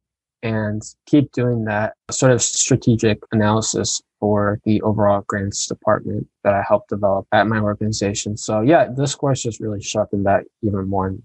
and 0.43 0.83
keep 1.07 1.33
doing 1.33 1.64
that 1.64 1.95
sort 2.11 2.31
of 2.31 2.43
strategic 2.43 3.19
analysis 3.33 4.02
for 4.21 4.61
the 4.64 4.81
overall 4.83 5.23
grants 5.26 5.66
department 5.66 6.28
that 6.45 6.55
I 6.55 6.62
helped 6.62 6.90
develop 6.90 7.26
at 7.33 7.47
my 7.47 7.59
organization. 7.59 8.37
So 8.37 8.61
yeah, 8.61 8.88
this 8.95 9.14
course 9.14 9.43
just 9.43 9.59
really 9.59 9.83
sharpened 9.83 10.26
that 10.26 10.45
even 10.62 10.87
more 10.87 11.16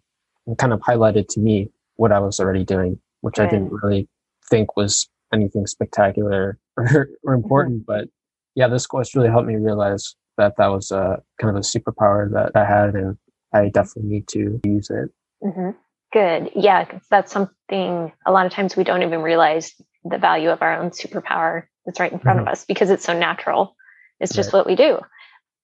and 0.47 0.57
kind 0.57 0.73
of 0.73 0.79
highlighted 0.79 1.27
to 1.31 1.39
me 1.39 1.69
what 1.97 2.11
I 2.11 2.19
was 2.19 2.39
already 2.39 2.63
doing, 2.63 2.99
which 3.19 3.39
I 3.39 3.45
didn't 3.45 3.71
really 3.71 4.07
think 4.49 4.75
was 4.75 5.07
anything 5.33 5.67
spectacular 5.67 6.57
or, 6.77 7.09
or 7.23 7.33
important. 7.33 7.81
Mm-hmm. 7.81 7.91
But 7.91 8.09
yeah, 8.55 8.67
this 8.67 8.87
course 8.87 9.15
really 9.15 9.29
helped 9.29 9.47
me 9.47 9.55
realize 9.55 10.15
that 10.37 10.55
that 10.57 10.67
was 10.67 10.91
a 10.91 11.21
kind 11.39 11.55
of 11.55 11.55
a 11.55 11.65
superpower 11.65 12.31
that 12.31 12.51
I 12.55 12.65
had, 12.65 12.95
and 12.95 13.17
I 13.53 13.69
definitely 13.69 14.11
need 14.11 14.27
to 14.29 14.59
use 14.65 14.89
it. 14.89 15.09
Mm-hmm. 15.43 15.71
Good. 16.13 16.51
Yeah, 16.55 16.99
that's 17.09 17.31
something 17.31 18.11
a 18.25 18.31
lot 18.31 18.45
of 18.45 18.51
times 18.51 18.75
we 18.75 18.83
don't 18.83 19.03
even 19.03 19.21
realize 19.21 19.73
the 20.03 20.17
value 20.17 20.49
of 20.49 20.61
our 20.61 20.77
own 20.81 20.91
superpower 20.91 21.63
that's 21.85 21.99
right 21.99 22.11
in 22.11 22.19
front 22.19 22.39
mm-hmm. 22.39 22.47
of 22.47 22.51
us 22.51 22.65
because 22.65 22.89
it's 22.89 23.05
so 23.05 23.17
natural. 23.17 23.75
It's 24.19 24.33
just 24.33 24.53
right. 24.53 24.59
what 24.59 24.67
we 24.67 24.75
do. 24.75 24.99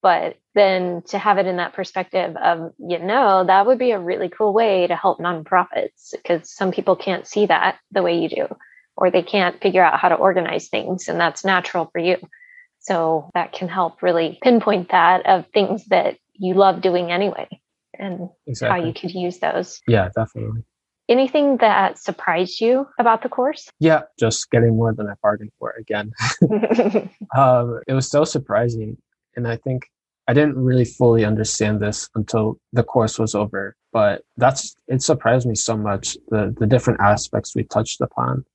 But 0.01 0.38
then 0.53 1.01
to 1.08 1.17
have 1.17 1.38
it 1.38 1.48
in 1.48 1.58
that 1.58 1.74
perspective 1.74 2.36
of, 2.38 2.72
you 2.77 3.00
know, 3.00 3.44
that 3.46 3.65
would 3.65 3.79
be 3.79 3.91
a 3.91 4.00
really 4.00 4.29
cool 4.29 4.53
way 4.53 4.88
to 4.88 4.96
help 4.96 5.20
nonprofits 5.20 6.12
because 6.12 6.50
some 6.50 6.72
people 6.72 6.96
can't 6.96 7.27
see 7.27 7.48
that 7.48 7.77
the 7.91 8.03
way 8.03 8.20
you 8.20 8.29
do, 8.29 8.48
or 8.96 9.12
they 9.12 9.24
can't 9.24 9.62
figure 9.62 9.84
out 9.84 10.00
how 10.00 10.10
to 10.10 10.15
organize 10.15 10.70
things. 10.70 11.08
And 11.08 11.20
that's 11.20 11.44
natural 11.44 11.89
for 11.91 12.00
you. 12.00 12.17
So 12.88 13.29
that 13.34 13.51
can 13.51 13.67
help 13.67 14.01
really 14.01 14.39
pinpoint 14.41 14.91
that 14.91 15.25
of 15.25 15.46
things 15.53 15.86
that 15.88 16.17
you 16.34 16.53
love 16.53 16.82
doing 16.82 17.12
anyway 17.12 17.48
and 18.00 18.29
exactly. 18.46 18.79
how 18.79 18.88
you 18.88 18.94
could 18.94 19.12
use 19.12 19.39
those. 19.39 19.82
Yeah, 19.88 20.08
definitely. 20.15 20.63
Anything 21.10 21.58
that 21.58 21.98
surprised 21.98 22.62
you 22.62 22.88
about 22.98 23.24
the 23.24 23.29
course? 23.29 23.70
Yeah, 23.79 24.03
just 24.17 24.50
getting 24.51 24.77
more 24.77 24.94
than 24.94 25.08
I 25.08 25.13
bargained 25.22 25.51
for 25.60 25.72
again. 25.72 26.13
um, 27.38 27.82
it 27.88 27.94
was 27.94 28.10
so 28.10 28.24
surprising. 28.24 28.98
And 29.36 29.50
I 29.50 29.58
think 29.58 29.89
I 30.29 30.34
didn't 30.34 30.56
really 30.56 30.86
fully 30.86 31.25
understand 31.25 31.82
this 31.82 32.10
until 32.15 32.58
the 32.72 32.84
course 32.84 33.20
was 33.20 33.36
over. 33.36 33.75
But 33.91 34.24
that's 34.38 34.75
it 34.88 35.01
surprised 35.01 35.46
me 35.46 35.56
so 35.56 35.75
much 35.75 36.17
the 36.29 36.56
the 36.58 36.67
different 36.67 37.01
aspects 37.01 37.53
we 37.53 37.63
touched 37.63 38.00
upon. 38.00 38.46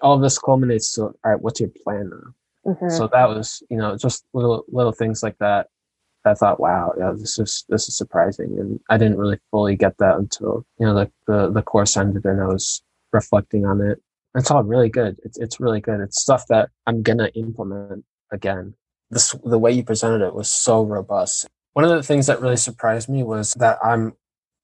All 0.00 0.14
of 0.14 0.22
this 0.22 0.38
culminates 0.38 0.92
to 0.94 1.02
all 1.02 1.14
right, 1.24 1.40
what's 1.40 1.60
your 1.60 1.70
plan 1.84 2.10
now? 2.10 2.34
Mm-hmm. 2.66 2.90
So 2.90 3.08
that 3.12 3.28
was, 3.28 3.62
you 3.70 3.76
know, 3.76 3.96
just 3.96 4.24
little 4.34 4.64
little 4.68 4.92
things 4.92 5.22
like 5.22 5.38
that 5.38 5.68
I 6.24 6.34
thought, 6.34 6.60
wow, 6.60 6.92
yeah, 6.98 7.12
this 7.16 7.38
is 7.38 7.64
this 7.68 7.88
is 7.88 7.96
surprising, 7.96 8.56
and 8.58 8.78
I 8.90 8.98
didn't 8.98 9.18
really 9.18 9.38
fully 9.50 9.76
get 9.76 9.96
that 9.98 10.16
until 10.16 10.66
you 10.78 10.86
know 10.86 10.94
the 10.94 11.10
the, 11.26 11.50
the 11.50 11.62
course 11.62 11.96
ended 11.96 12.24
and 12.24 12.40
I 12.40 12.46
was 12.46 12.82
reflecting 13.12 13.64
on 13.64 13.80
it. 13.80 14.00
It's 14.34 14.50
all 14.50 14.62
really 14.62 14.90
good. 14.90 15.18
It's 15.24 15.38
it's 15.38 15.60
really 15.60 15.80
good. 15.80 16.00
It's 16.00 16.20
stuff 16.20 16.46
that 16.48 16.68
I'm 16.86 17.02
gonna 17.02 17.30
implement 17.34 18.04
again. 18.30 18.74
This 19.10 19.34
the 19.44 19.58
way 19.58 19.72
you 19.72 19.82
presented 19.82 20.24
it 20.24 20.34
was 20.34 20.48
so 20.48 20.82
robust. 20.82 21.46
One 21.72 21.84
of 21.84 21.90
the 21.90 22.02
things 22.02 22.26
that 22.26 22.40
really 22.40 22.56
surprised 22.56 23.08
me 23.08 23.22
was 23.22 23.54
that 23.54 23.78
I'm 23.82 24.14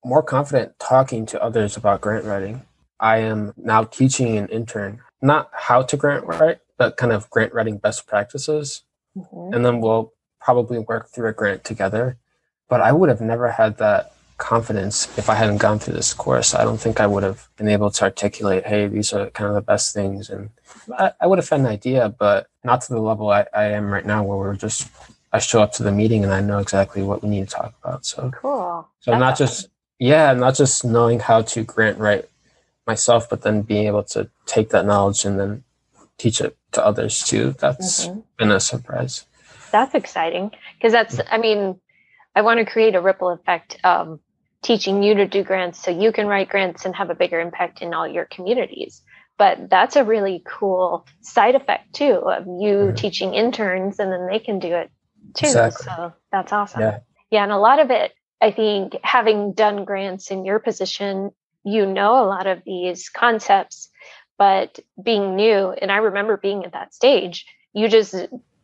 more 0.05 0.23
confident 0.23 0.79
talking 0.79 1.25
to 1.26 1.43
others 1.43 1.76
about 1.76 2.00
grant 2.03 2.25
writing. 2.26 2.62
I 3.00 3.19
am 3.19 3.55
now 3.57 3.85
teaching 3.85 4.37
an 4.37 4.49
intern 4.49 5.00
not 5.23 5.50
how 5.53 5.83
to 5.83 5.97
grant 5.97 6.26
write, 6.26 6.59
but 6.76 6.97
kind 6.97 7.12
of 7.12 7.28
grant 7.30 7.54
writing 7.54 7.78
best 7.78 8.06
practices. 8.06 8.83
Mm-hmm. 9.16 9.54
And 9.54 9.64
then 9.64 9.80
we'll 9.80 10.12
probably 10.40 10.78
work 10.78 11.09
through 11.09 11.28
a 11.28 11.33
grant 11.33 11.64
together. 11.64 12.16
But 12.68 12.80
I 12.80 12.92
would 12.92 13.09
have 13.09 13.21
never 13.21 13.50
had 13.50 13.78
that 13.78 14.12
confidence 14.38 15.06
if 15.16 15.30
I 15.30 15.35
hadn't 15.35 15.59
gone 15.59 15.78
through 15.78 15.95
this 15.95 16.12
course. 16.12 16.54
I 16.54 16.64
don't 16.64 16.78
think 16.80 17.00
I 17.00 17.06
would 17.06 17.23
have 17.23 17.49
been 17.56 17.68
able 17.68 17.90
to 17.90 18.04
articulate, 18.04 18.66
hey, 18.66 18.87
these 18.87 19.12
are 19.12 19.30
kind 19.30 19.49
of 19.49 19.54
the 19.54 19.62
best 19.62 19.95
things. 19.95 20.28
And 20.28 20.50
I, 20.99 21.12
I 21.21 21.26
would 21.26 21.38
have 21.38 21.49
had 21.49 21.61
an 21.61 21.66
idea, 21.66 22.09
but 22.09 22.49
not 22.64 22.83
to 22.83 22.92
the 22.92 23.00
level 23.00 23.30
I, 23.30 23.47
I 23.54 23.64
am 23.64 23.90
right 23.90 24.04
now 24.04 24.23
where 24.23 24.37
we're 24.37 24.56
just, 24.56 24.88
I 25.33 25.38
show 25.38 25.62
up 25.62 25.73
to 25.75 25.83
the 25.83 25.92
meeting 25.92 26.23
and 26.23 26.33
I 26.33 26.40
know 26.40 26.59
exactly 26.59 27.02
what 27.02 27.23
we 27.23 27.30
need 27.30 27.49
to 27.49 27.54
talk 27.54 27.75
about. 27.83 28.04
So 28.04 28.30
cool. 28.35 28.88
So 29.00 29.12
That's 29.12 29.21
not 29.21 29.38
just, 29.38 29.68
yeah, 29.99 30.33
not 30.35 30.54
just 30.54 30.85
knowing 30.85 31.21
how 31.21 31.42
to 31.42 31.62
grant 31.62 31.99
write 31.99 32.28
myself, 32.87 33.30
but 33.30 33.42
then 33.42 33.62
being 33.62 33.87
able 33.87 34.04
to 34.04 34.28
take 34.45 34.71
that 34.71 34.87
knowledge 34.87 35.25
and 35.25 35.40
then 35.40 35.64
teach 36.18 36.40
it 36.40 36.56
to 36.76 36.87
others 36.87 37.23
too. 37.23 37.54
That's 37.59 38.06
mm-hmm. 38.06 38.21
been 38.38 38.52
a 38.52 38.61
surprise 38.61 39.26
that's 39.71 39.95
exciting 39.95 40.50
because 40.76 40.92
that's 40.92 41.21
i 41.30 41.38
mean 41.38 41.78
i 42.35 42.42
want 42.42 42.59
to 42.59 42.64
create 42.64 42.95
a 42.95 43.00
ripple 43.00 43.30
effect 43.30 43.78
um, 43.85 44.21
teaching 44.62 45.02
you 45.02 45.14
to 45.14 45.26
do 45.26 45.42
grants 45.42 45.83
so 45.83 45.90
you 45.90 46.12
can 46.12 46.26
write 46.26 46.49
grants 46.49 46.85
and 46.85 46.97
have 46.97 47.11
a 47.11 47.14
bigger 47.14 47.40
impact 47.40 47.83
in 47.83 47.95
all 47.95 48.06
your 48.06 48.25
communities 48.25 49.02
but 49.38 49.68
that's 49.68 49.97
a 49.97 50.04
really 50.04 50.42
cool 50.47 51.06
side 51.21 51.54
effect 51.54 51.92
too 51.92 52.14
of 52.26 52.47
you 52.47 52.75
mm-hmm. 52.75 52.95
teaching 52.95 53.35
interns 53.35 53.99
and 53.99 54.12
then 54.12 54.26
they 54.26 54.38
can 54.38 54.59
do 54.59 54.75
it 54.75 54.90
too 55.35 55.47
exactly. 55.47 55.85
so 55.85 56.12
that's 56.33 56.52
awesome 56.52 56.80
yeah. 56.80 56.99
yeah 57.30 57.42
and 57.42 57.52
a 57.52 57.59
lot 57.59 57.78
of 57.78 57.90
it 57.90 58.12
i 58.40 58.50
think 58.50 58.97
having 59.02 59.52
done 59.52 59.85
grants 59.85 60.30
in 60.30 60.45
your 60.45 60.59
position 60.59 61.30
you 61.64 61.85
know 61.85 62.25
a 62.25 62.26
lot 62.26 62.47
of 62.47 62.62
these 62.64 63.09
concepts 63.09 63.90
but 64.38 64.78
being 65.02 65.37
new 65.37 65.71
and 65.71 65.90
i 65.90 65.97
remember 65.97 66.37
being 66.37 66.64
at 66.64 66.73
that 66.73 66.95
stage 66.95 67.47
you 67.73 67.88
just 67.88 68.14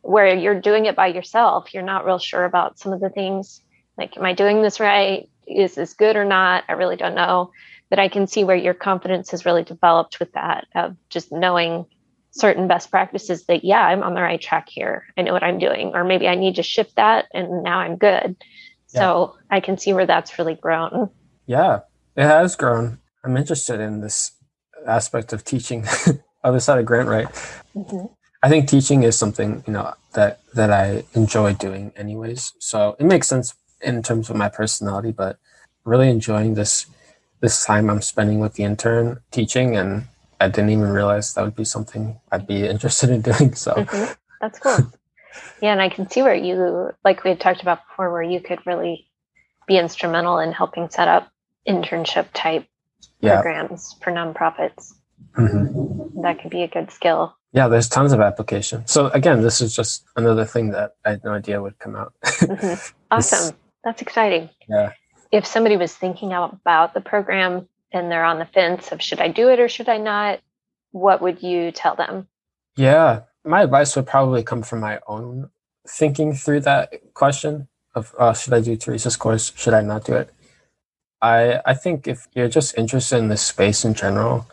where 0.02 0.34
you're 0.34 0.60
doing 0.60 0.86
it 0.86 0.96
by 0.96 1.06
yourself, 1.06 1.72
you're 1.72 1.82
not 1.82 2.04
real 2.04 2.18
sure 2.18 2.44
about 2.44 2.78
some 2.78 2.92
of 2.92 3.00
the 3.00 3.08
things. 3.08 3.60
Like, 3.96 4.16
am 4.16 4.24
I 4.24 4.34
doing 4.34 4.62
this 4.62 4.80
right? 4.80 5.28
Is 5.46 5.74
this 5.74 5.94
good 5.94 6.16
or 6.16 6.24
not? 6.24 6.64
I 6.68 6.72
really 6.72 6.96
don't 6.96 7.14
know. 7.14 7.52
But 7.88 7.98
I 7.98 8.08
can 8.08 8.26
see 8.26 8.42
where 8.42 8.56
your 8.56 8.74
confidence 8.74 9.30
has 9.30 9.44
really 9.44 9.62
developed 9.62 10.18
with 10.18 10.32
that 10.32 10.66
of 10.74 10.96
just 11.08 11.30
knowing 11.30 11.86
certain 12.30 12.66
best 12.66 12.90
practices 12.90 13.44
that, 13.44 13.64
yeah, 13.64 13.82
I'm 13.82 14.02
on 14.02 14.14
the 14.14 14.22
right 14.22 14.40
track 14.40 14.68
here. 14.68 15.04
I 15.16 15.22
know 15.22 15.32
what 15.32 15.42
I'm 15.42 15.58
doing. 15.58 15.92
Or 15.94 16.02
maybe 16.02 16.26
I 16.26 16.34
need 16.34 16.56
to 16.56 16.62
shift 16.62 16.96
that 16.96 17.26
and 17.32 17.62
now 17.62 17.78
I'm 17.78 17.96
good. 17.96 18.36
Yeah. 18.92 19.00
So 19.00 19.36
I 19.50 19.60
can 19.60 19.78
see 19.78 19.92
where 19.92 20.06
that's 20.06 20.38
really 20.38 20.54
grown. 20.54 21.10
Yeah, 21.46 21.80
it 22.16 22.24
has 22.24 22.56
grown. 22.56 22.98
I'm 23.24 23.36
interested 23.36 23.78
in 23.78 24.00
this 24.00 24.32
aspect 24.86 25.32
of 25.32 25.44
teaching 25.44 25.84
other 26.44 26.60
side 26.60 26.78
of 26.78 26.84
grant 26.84 27.08
right 27.08 27.28
mm-hmm. 27.74 28.06
I 28.42 28.48
think 28.48 28.68
teaching 28.68 29.04
is 29.04 29.16
something 29.16 29.62
you 29.66 29.72
know 29.72 29.94
that 30.14 30.40
that 30.54 30.70
I 30.70 31.04
enjoy 31.14 31.54
doing 31.54 31.92
anyways. 31.96 32.52
So 32.58 32.96
it 32.98 33.04
makes 33.04 33.28
sense 33.28 33.54
in 33.80 34.02
terms 34.02 34.30
of 34.30 34.36
my 34.36 34.48
personality, 34.48 35.12
but 35.12 35.38
really 35.84 36.08
enjoying 36.08 36.54
this 36.54 36.86
this 37.40 37.64
time 37.64 37.88
I'm 37.88 38.02
spending 38.02 38.40
with 38.40 38.54
the 38.54 38.64
intern 38.64 39.20
teaching, 39.30 39.76
and 39.76 40.06
I 40.40 40.48
didn't 40.48 40.70
even 40.70 40.90
realize 40.90 41.34
that 41.34 41.44
would 41.44 41.56
be 41.56 41.64
something 41.64 42.20
I'd 42.32 42.46
be 42.46 42.66
interested 42.74 43.10
in 43.10 43.22
doing. 43.22 43.54
So 43.54 43.74
mm-hmm. 43.74 44.12
that's 44.40 44.58
cool. 44.58 44.92
yeah, 45.60 45.72
and 45.72 45.80
I 45.80 45.88
can 45.88 46.10
see 46.10 46.22
where 46.22 46.34
you, 46.34 46.90
like 47.04 47.22
we 47.22 47.30
had 47.30 47.40
talked 47.40 47.62
about 47.62 47.86
before, 47.88 48.12
where 48.12 48.22
you 48.22 48.40
could 48.40 48.66
really 48.66 49.08
be 49.68 49.78
instrumental 49.78 50.40
in 50.40 50.52
helping 50.52 50.88
set 50.90 51.06
up 51.06 51.30
internship 51.68 52.26
type 52.34 52.66
yeah. 53.22 53.40
programs 53.40 53.96
for 54.02 54.12
nonprofits. 54.12 54.92
Mm-hmm. 55.36 56.20
That 56.22 56.40
could 56.40 56.50
be 56.50 56.62
a 56.62 56.68
good 56.68 56.90
skill. 56.90 57.36
Yeah, 57.52 57.68
there's 57.68 57.88
tons 57.88 58.12
of 58.12 58.20
application. 58.20 58.86
So 58.86 59.08
again, 59.08 59.42
this 59.42 59.60
is 59.60 59.74
just 59.74 60.04
another 60.16 60.44
thing 60.44 60.70
that 60.70 60.94
I 61.04 61.10
had 61.10 61.24
no 61.24 61.32
idea 61.32 61.62
would 61.62 61.78
come 61.78 61.96
out. 61.96 62.12
mm-hmm. 62.24 62.92
Awesome. 63.10 63.54
That's 63.84 64.00
exciting. 64.00 64.48
Yeah. 64.68 64.92
If 65.30 65.44
somebody 65.46 65.76
was 65.76 65.94
thinking 65.94 66.32
about 66.32 66.94
the 66.94 67.00
program 67.00 67.68
and 67.92 68.10
they're 68.10 68.24
on 68.24 68.38
the 68.38 68.46
fence 68.46 68.90
of 68.90 69.02
should 69.02 69.20
I 69.20 69.28
do 69.28 69.50
it 69.50 69.60
or 69.60 69.68
should 69.68 69.88
I 69.88 69.98
not, 69.98 70.40
what 70.92 71.20
would 71.20 71.42
you 71.42 71.72
tell 71.72 71.94
them? 71.94 72.26
Yeah, 72.76 73.22
my 73.44 73.62
advice 73.62 73.94
would 73.96 74.06
probably 74.06 74.42
come 74.42 74.62
from 74.62 74.80
my 74.80 75.00
own 75.06 75.50
thinking 75.86 76.32
through 76.32 76.60
that 76.60 76.92
question 77.12 77.68
of 77.94 78.14
uh, 78.18 78.32
should 78.32 78.54
I 78.54 78.60
do 78.60 78.76
Teresa's 78.76 79.16
course? 79.16 79.52
Should 79.56 79.74
I 79.74 79.82
not 79.82 80.04
do 80.04 80.14
it? 80.14 80.30
I 81.22 81.60
I 81.64 81.74
think 81.74 82.06
if 82.06 82.28
you're 82.34 82.48
just 82.48 82.76
interested 82.76 83.18
in 83.18 83.28
this 83.28 83.42
space 83.42 83.84
in 83.84 83.94
general, 83.94 84.46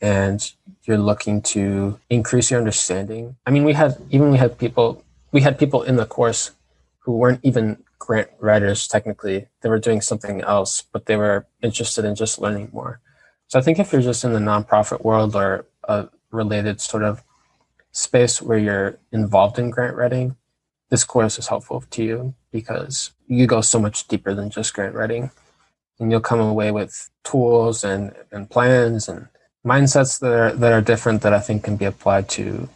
and 0.00 0.52
you're 0.84 0.98
looking 0.98 1.40
to 1.40 1.98
increase 2.10 2.50
your 2.50 2.60
understanding. 2.60 3.36
I 3.46 3.50
mean, 3.50 3.64
we 3.64 3.72
had 3.72 3.96
even 4.10 4.30
we 4.30 4.38
had 4.38 4.58
people 4.58 5.02
we 5.32 5.40
had 5.40 5.58
people 5.58 5.82
in 5.82 5.96
the 5.96 6.06
course 6.06 6.52
who 7.00 7.12
weren't 7.12 7.40
even 7.42 7.82
grant 7.98 8.28
writers 8.38 8.86
technically. 8.86 9.48
They 9.60 9.68
were 9.68 9.78
doing 9.78 10.00
something 10.00 10.42
else, 10.42 10.82
but 10.92 11.06
they 11.06 11.16
were 11.16 11.46
interested 11.62 12.04
in 12.04 12.14
just 12.14 12.38
learning 12.38 12.70
more. 12.72 13.00
So 13.48 13.58
I 13.58 13.62
think 13.62 13.78
if 13.78 13.92
you're 13.92 14.02
just 14.02 14.24
in 14.24 14.32
the 14.32 14.38
nonprofit 14.38 15.02
world 15.02 15.34
or 15.34 15.66
a 15.84 16.08
related 16.30 16.80
sort 16.80 17.02
of 17.02 17.22
space 17.92 18.42
where 18.42 18.58
you're 18.58 18.98
involved 19.12 19.58
in 19.58 19.70
grant 19.70 19.96
writing, 19.96 20.36
this 20.90 21.04
course 21.04 21.38
is 21.38 21.48
helpful 21.48 21.82
to 21.90 22.02
you 22.04 22.34
because 22.52 23.12
you 23.26 23.46
go 23.46 23.60
so 23.60 23.78
much 23.78 24.06
deeper 24.06 24.34
than 24.34 24.50
just 24.50 24.74
grant 24.74 24.94
writing. 24.94 25.30
And 25.98 26.10
you'll 26.10 26.20
come 26.20 26.40
away 26.40 26.70
with 26.70 27.10
tools 27.22 27.84
and, 27.84 28.14
and 28.32 28.50
plans 28.50 29.08
and 29.08 29.28
mindsets 29.64 30.18
that 30.20 30.32
are, 30.32 30.52
that 30.52 30.72
are 30.72 30.80
different 30.80 31.22
that 31.22 31.32
I 31.32 31.40
think 31.40 31.64
can 31.64 31.76
be 31.76 31.84
applied 31.84 32.28
to 32.30 32.68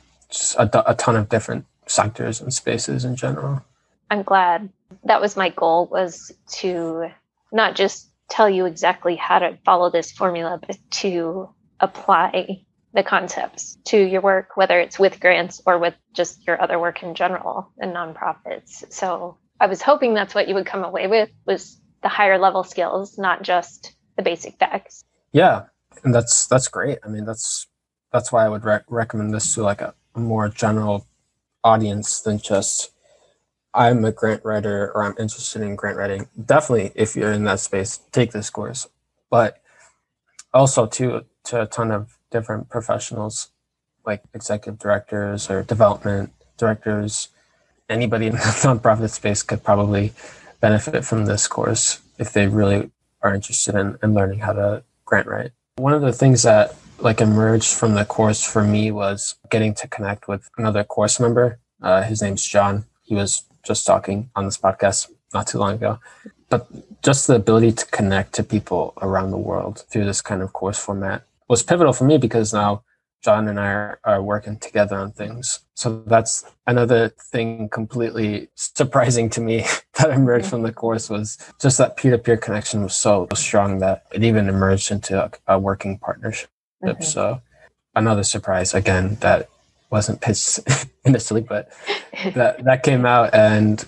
a, 0.57 0.71
a 0.87 0.95
ton 0.95 1.17
of 1.17 1.29
different 1.29 1.67
sectors 1.87 2.41
and 2.41 2.53
spaces 2.53 3.05
in 3.05 3.17
general. 3.17 3.63
I'm 4.11 4.23
glad. 4.23 4.71
That 5.05 5.21
was 5.21 5.37
my 5.37 5.51
goal 5.51 5.87
was 5.87 6.33
to 6.59 7.11
not 7.53 7.75
just 7.75 8.09
tell 8.31 8.49
you 8.49 8.67
exactly 8.67 9.17
how 9.17 9.39
to 9.39 9.59
follow 9.65 9.91
this 9.91 10.13
formula, 10.13 10.61
but 10.67 10.79
to 10.91 11.49
apply 11.81 12.65
the 12.95 13.03
concepts 13.03 13.77
to 13.85 13.99
your 13.99 14.21
work, 14.21 14.57
whether 14.57 14.81
it's 14.81 14.99
with 14.99 15.21
grants 15.21 15.61
or 15.67 15.79
with 15.79 15.95
just 16.15 16.47
your 16.47 16.61
other 16.61 16.79
work 16.79 17.03
in 17.03 17.15
general 17.15 17.71
and 17.79 17.95
nonprofits. 17.95 18.91
So 18.93 19.39
I 19.61 19.67
was 19.67 19.83
hoping 19.83 20.15
that's 20.15 20.35
what 20.35 20.49
you 20.49 20.55
would 20.55 20.67
come 20.67 20.85
away 20.85 21.07
with 21.07 21.31
was 21.47 21.81
the 22.03 22.09
higher 22.09 22.39
level 22.39 22.65
skills, 22.65 23.19
not 23.19 23.43
just 23.43 23.95
the 24.17 24.23
basic 24.23 24.59
facts. 24.59 25.05
Yeah, 25.33 25.65
and 26.05 26.15
that's 26.15 26.47
that's 26.47 26.69
great. 26.69 26.99
I 27.05 27.09
mean, 27.09 27.25
that's 27.25 27.67
that's 28.13 28.33
why 28.33 28.45
I 28.45 28.49
would 28.49 28.65
rec- 28.65 28.85
recommend 28.89 29.35
this 29.35 29.55
to 29.55 29.63
like 29.63 29.81
a 29.81 29.95
more 30.15 30.49
general 30.49 31.07
audience 31.65 32.21
than 32.21 32.39
just 32.39 32.91
I'm 33.75 34.05
a 34.05 34.13
grant 34.13 34.45
writer 34.45 34.91
or 34.95 35.05
I'm 35.05 35.15
interested 35.19 35.63
in 35.63 35.77
grant 35.77 35.99
writing. 35.99 36.29
Definitely, 36.43 36.93
if 36.95 37.15
you're 37.15 37.33
in 37.33 37.45
that 37.45 37.61
space, 37.61 38.01
take 38.13 38.33
this 38.33 38.51
course. 38.51 38.87
But 39.31 39.61
also 40.55 40.87
to 40.87 41.25
to 41.45 41.63
a 41.63 41.67
ton 41.67 41.91
of 41.91 42.19
different 42.31 42.69
professionals 42.69 43.51
like 44.05 44.23
executive 44.35 44.79
directors 44.79 45.51
or 45.51 45.63
development 45.63 46.33
directors. 46.57 47.29
Anybody 47.89 48.27
in 48.27 48.33
the 48.33 48.39
nonprofit 48.65 49.11
space 49.11 49.43
could 49.43 49.63
probably 49.63 50.13
benefit 50.61 51.05
from 51.05 51.27
this 51.27 51.47
course 51.47 52.01
if 52.19 52.33
they 52.33 52.47
really 52.47 52.91
are 53.23 53.35
interested 53.35 53.75
in, 53.75 53.99
in 54.03 54.15
learning 54.15 54.41
how 54.41 54.53
to 54.53 54.83
grant 55.05 55.27
write. 55.27 55.53
One 55.77 55.95
of 55.95 56.03
the 56.03 56.13
things 56.13 56.43
that 56.43 56.75
like 57.01 57.21
emerged 57.21 57.75
from 57.75 57.95
the 57.95 58.05
course 58.05 58.43
for 58.43 58.65
me 58.65 58.91
was 58.91 59.37
getting 59.51 59.75
to 59.75 59.89
connect 59.89 60.29
with 60.29 60.49
another 60.59 60.85
course 60.85 61.21
member. 61.21 61.59
Uh, 61.81 62.03
his 62.03 62.21
name's 62.21 62.45
John. 62.45 62.87
He 63.03 63.15
was 63.15 63.45
just 63.65 63.87
talking 63.87 64.31
on 64.35 64.45
this 64.45 64.59
podcast 64.59 65.11
not 65.33 65.47
too 65.47 65.59
long 65.59 65.75
ago. 65.75 66.01
But 66.49 66.67
just 67.03 67.27
the 67.27 67.35
ability 67.35 67.73
to 67.73 67.87
connect 67.87 68.33
to 68.35 68.43
people 68.43 68.95
around 69.03 69.31
the 69.31 69.37
world 69.37 69.85
through 69.91 70.07
this 70.07 70.23
kind 70.23 70.43
of 70.43 70.53
course 70.53 70.79
format 70.79 71.23
was 71.49 71.63
pivotal 71.63 71.93
for 71.93 72.05
me 72.05 72.19
because 72.19 72.53
now 72.53 72.83
John 73.23 73.49
and 73.49 73.59
I 73.59 73.67
are, 73.67 74.01
are, 74.05 74.23
working 74.23 74.59
together 74.59 74.97
on 74.97 75.13
things. 75.13 75.61
So 75.75 76.03
that's 76.07 76.45
another 76.67 77.09
thing 77.09 77.69
completely 77.69 78.49
surprising 78.55 79.29
to 79.31 79.41
me 79.41 79.65
that 79.99 80.11
emerged 80.11 80.47
from 80.47 80.63
the 80.63 80.73
course 80.73 81.11
was 81.11 81.37
just 81.61 81.79
that 81.79 81.97
peer-to-peer 81.97 82.37
connection 82.37 82.83
was 82.83 82.95
so 82.95 83.27
strong 83.35 83.79
that 83.79 84.05
it 84.13 84.23
even 84.23 84.49
emerged 84.49 84.91
into 84.91 85.21
a, 85.21 85.31
a 85.55 85.59
working 85.59 85.99
partnership. 85.99 86.49
So 87.01 87.43
another 87.97 88.23
surprise 88.23 88.73
again 88.73 89.17
that 89.21 89.49
wasn't 89.91 90.21
pitched 90.21 90.61
initially, 91.05 91.41
but 91.41 91.71
that 92.35 92.63
that 92.65 92.83
came 92.83 93.05
out 93.05 93.35
and 93.35 93.85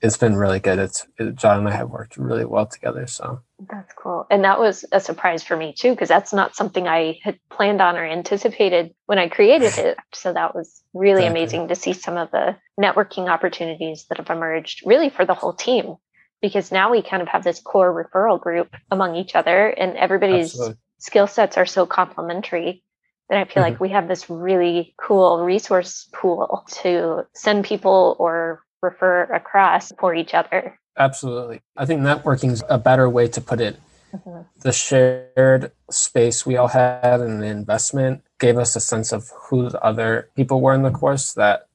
it's 0.00 0.16
been 0.16 0.36
really 0.36 0.60
good. 0.60 0.78
It's 0.78 1.06
it, 1.18 1.34
John 1.36 1.60
and 1.60 1.68
I 1.68 1.72
have 1.72 1.90
worked 1.90 2.16
really 2.16 2.44
well 2.44 2.66
together. 2.66 3.06
So 3.06 3.40
that's 3.70 3.92
cool, 3.94 4.26
and 4.30 4.44
that 4.44 4.58
was 4.58 4.84
a 4.92 5.00
surprise 5.00 5.42
for 5.42 5.56
me 5.56 5.74
too 5.76 5.90
because 5.90 6.08
that's 6.08 6.32
not 6.32 6.54
something 6.54 6.86
I 6.86 7.18
had 7.22 7.38
planned 7.50 7.80
on 7.80 7.96
or 7.96 8.04
anticipated 8.04 8.94
when 9.06 9.18
I 9.18 9.28
created 9.28 9.72
it. 9.78 9.98
So 10.12 10.32
that 10.32 10.54
was 10.54 10.82
really 10.92 11.22
Thank 11.22 11.32
amazing 11.32 11.68
to 11.68 11.74
see 11.74 11.92
some 11.92 12.16
of 12.16 12.30
the 12.30 12.56
networking 12.80 13.28
opportunities 13.28 14.06
that 14.08 14.18
have 14.18 14.30
emerged, 14.30 14.82
really 14.84 15.10
for 15.10 15.24
the 15.24 15.34
whole 15.34 15.52
team. 15.52 15.96
Because 16.42 16.70
now 16.70 16.90
we 16.90 17.00
kind 17.00 17.22
of 17.22 17.28
have 17.28 17.42
this 17.42 17.60
core 17.60 17.92
referral 17.92 18.38
group 18.38 18.74
among 18.90 19.16
each 19.16 19.34
other, 19.34 19.68
and 19.68 19.96
everybody's 19.96 20.58
skill 20.98 21.26
sets 21.26 21.56
are 21.56 21.64
so 21.64 21.86
complementary 21.86 22.82
that 23.28 23.38
I 23.38 23.44
feel 23.44 23.62
mm-hmm. 23.62 23.72
like 23.72 23.80
we 23.80 23.90
have 23.90 24.08
this 24.08 24.28
really 24.28 24.94
cool 24.98 25.42
resource 25.42 26.08
pool 26.12 26.64
to 26.82 27.26
send 27.34 27.64
people 27.64 28.16
or 28.18 28.62
refer 28.84 29.22
across 29.24 29.92
for 29.98 30.14
each 30.14 30.34
other. 30.34 30.78
Absolutely. 30.96 31.62
I 31.76 31.86
think 31.86 32.02
networking 32.02 32.52
is 32.52 32.62
a 32.68 32.78
better 32.78 33.08
way 33.08 33.26
to 33.28 33.40
put 33.40 33.60
it. 33.60 33.80
Mm-hmm. 34.14 34.42
The 34.60 34.72
shared 34.72 35.72
space 35.90 36.46
we 36.46 36.56
all 36.56 36.68
had 36.68 37.20
and 37.20 37.42
the 37.42 37.46
investment 37.46 38.22
gave 38.38 38.58
us 38.58 38.76
a 38.76 38.80
sense 38.80 39.12
of 39.12 39.30
who 39.48 39.68
the 39.68 39.82
other 39.82 40.28
people 40.36 40.60
were 40.60 40.74
in 40.74 40.82
the 40.82 40.90
course 40.90 41.34
that 41.34 41.66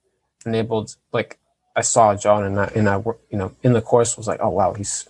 enabled, 0.45 0.95
like, 1.11 1.37
I 1.75 1.81
saw 1.81 2.15
John 2.15 2.45
in 2.45 2.55
that, 2.55 2.75
in 2.75 2.85
that, 2.85 3.03
you 3.29 3.37
know, 3.37 3.51
in 3.63 3.73
the 3.73 3.81
course 3.81 4.15
was 4.15 4.27
like, 4.27 4.39
oh, 4.41 4.49
wow, 4.49 4.73
he's, 4.73 5.07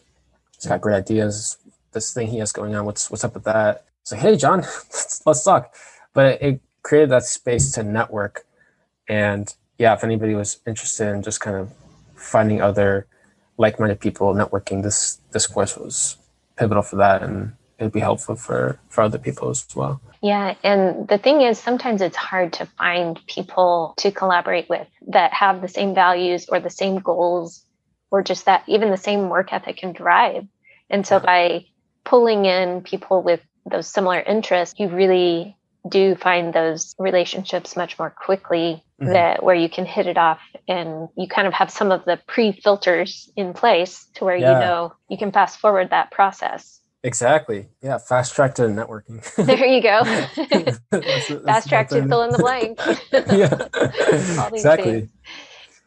he's 0.55 0.65
got 0.65 0.81
great 0.81 0.95
ideas. 0.95 1.57
This 1.91 2.13
thing 2.13 2.27
he 2.27 2.39
has 2.39 2.51
going 2.51 2.75
on, 2.75 2.85
what's, 2.85 3.09
what's 3.11 3.23
up 3.23 3.33
with 3.33 3.43
that? 3.43 3.85
It's 4.01 4.11
like, 4.11 4.21
hey, 4.21 4.35
John, 4.35 4.61
let's, 4.61 5.21
let's 5.25 5.43
talk. 5.43 5.73
But 6.13 6.25
it, 6.25 6.41
it 6.41 6.61
created 6.81 7.11
that 7.11 7.23
space 7.23 7.71
to 7.73 7.83
network. 7.83 8.45
And 9.07 9.53
yeah, 9.77 9.93
if 9.93 10.03
anybody 10.03 10.35
was 10.35 10.59
interested 10.67 11.09
in 11.09 11.23
just 11.23 11.41
kind 11.41 11.57
of 11.57 11.71
finding 12.19 12.61
other 12.61 13.07
like-minded 13.57 13.99
people, 13.99 14.33
networking. 14.33 14.83
This 14.83 15.19
this 15.31 15.47
course 15.47 15.77
was 15.77 16.17
pivotal 16.55 16.83
for 16.83 16.97
that, 16.97 17.21
and 17.23 17.53
it'd 17.77 17.93
be 17.93 17.99
helpful 17.99 18.35
for 18.35 18.79
for 18.89 19.01
other 19.01 19.17
people 19.17 19.49
as 19.49 19.65
well. 19.75 20.01
Yeah, 20.21 20.55
and 20.63 21.07
the 21.07 21.17
thing 21.17 21.41
is, 21.41 21.59
sometimes 21.59 22.01
it's 22.01 22.17
hard 22.17 22.53
to 22.53 22.65
find 22.65 23.19
people 23.27 23.93
to 23.97 24.11
collaborate 24.11 24.69
with 24.69 24.87
that 25.07 25.33
have 25.33 25.61
the 25.61 25.67
same 25.67 25.95
values 25.95 26.47
or 26.49 26.59
the 26.59 26.69
same 26.69 26.99
goals, 26.99 27.65
or 28.11 28.21
just 28.21 28.45
that 28.45 28.63
even 28.67 28.91
the 28.91 28.97
same 28.97 29.29
work 29.29 29.53
ethic 29.53 29.83
and 29.83 29.95
drive. 29.95 30.45
And 30.89 31.05
so, 31.05 31.19
by 31.19 31.65
pulling 32.03 32.45
in 32.45 32.81
people 32.81 33.21
with 33.21 33.41
those 33.69 33.87
similar 33.87 34.19
interests, 34.19 34.79
you 34.79 34.89
really 34.89 35.55
do 35.87 36.15
find 36.15 36.53
those 36.53 36.95
relationships 36.99 37.75
much 37.75 37.97
more 37.97 38.09
quickly 38.09 38.83
mm-hmm. 39.01 39.13
that 39.13 39.43
where 39.43 39.55
you 39.55 39.69
can 39.69 39.85
hit 39.85 40.07
it 40.07 40.17
off 40.17 40.39
and 40.67 41.07
you 41.17 41.27
kind 41.27 41.47
of 41.47 41.53
have 41.53 41.71
some 41.71 41.91
of 41.91 42.03
the 42.05 42.19
pre-filters 42.27 43.31
in 43.35 43.53
place 43.53 44.07
to 44.15 44.25
where 44.25 44.35
yeah. 44.35 44.53
you 44.53 44.59
know 44.65 44.93
you 45.09 45.17
can 45.17 45.31
fast 45.31 45.59
forward 45.59 45.89
that 45.91 46.11
process. 46.11 46.81
Exactly. 47.03 47.67
Yeah 47.81 47.97
fast 47.97 48.35
track 48.35 48.55
to 48.55 48.63
networking. 48.63 49.23
There 49.45 49.65
you 49.65 49.81
go. 49.81 50.03
That's, 50.49 50.79
that's 50.91 51.43
fast 51.45 51.69
track 51.69 51.89
to 51.89 52.07
fill 52.07 52.23
in 52.23 52.31
the 52.31 52.37
blank. 52.37 52.79
Yeah. 53.11 54.47
Exactly. 54.53 55.09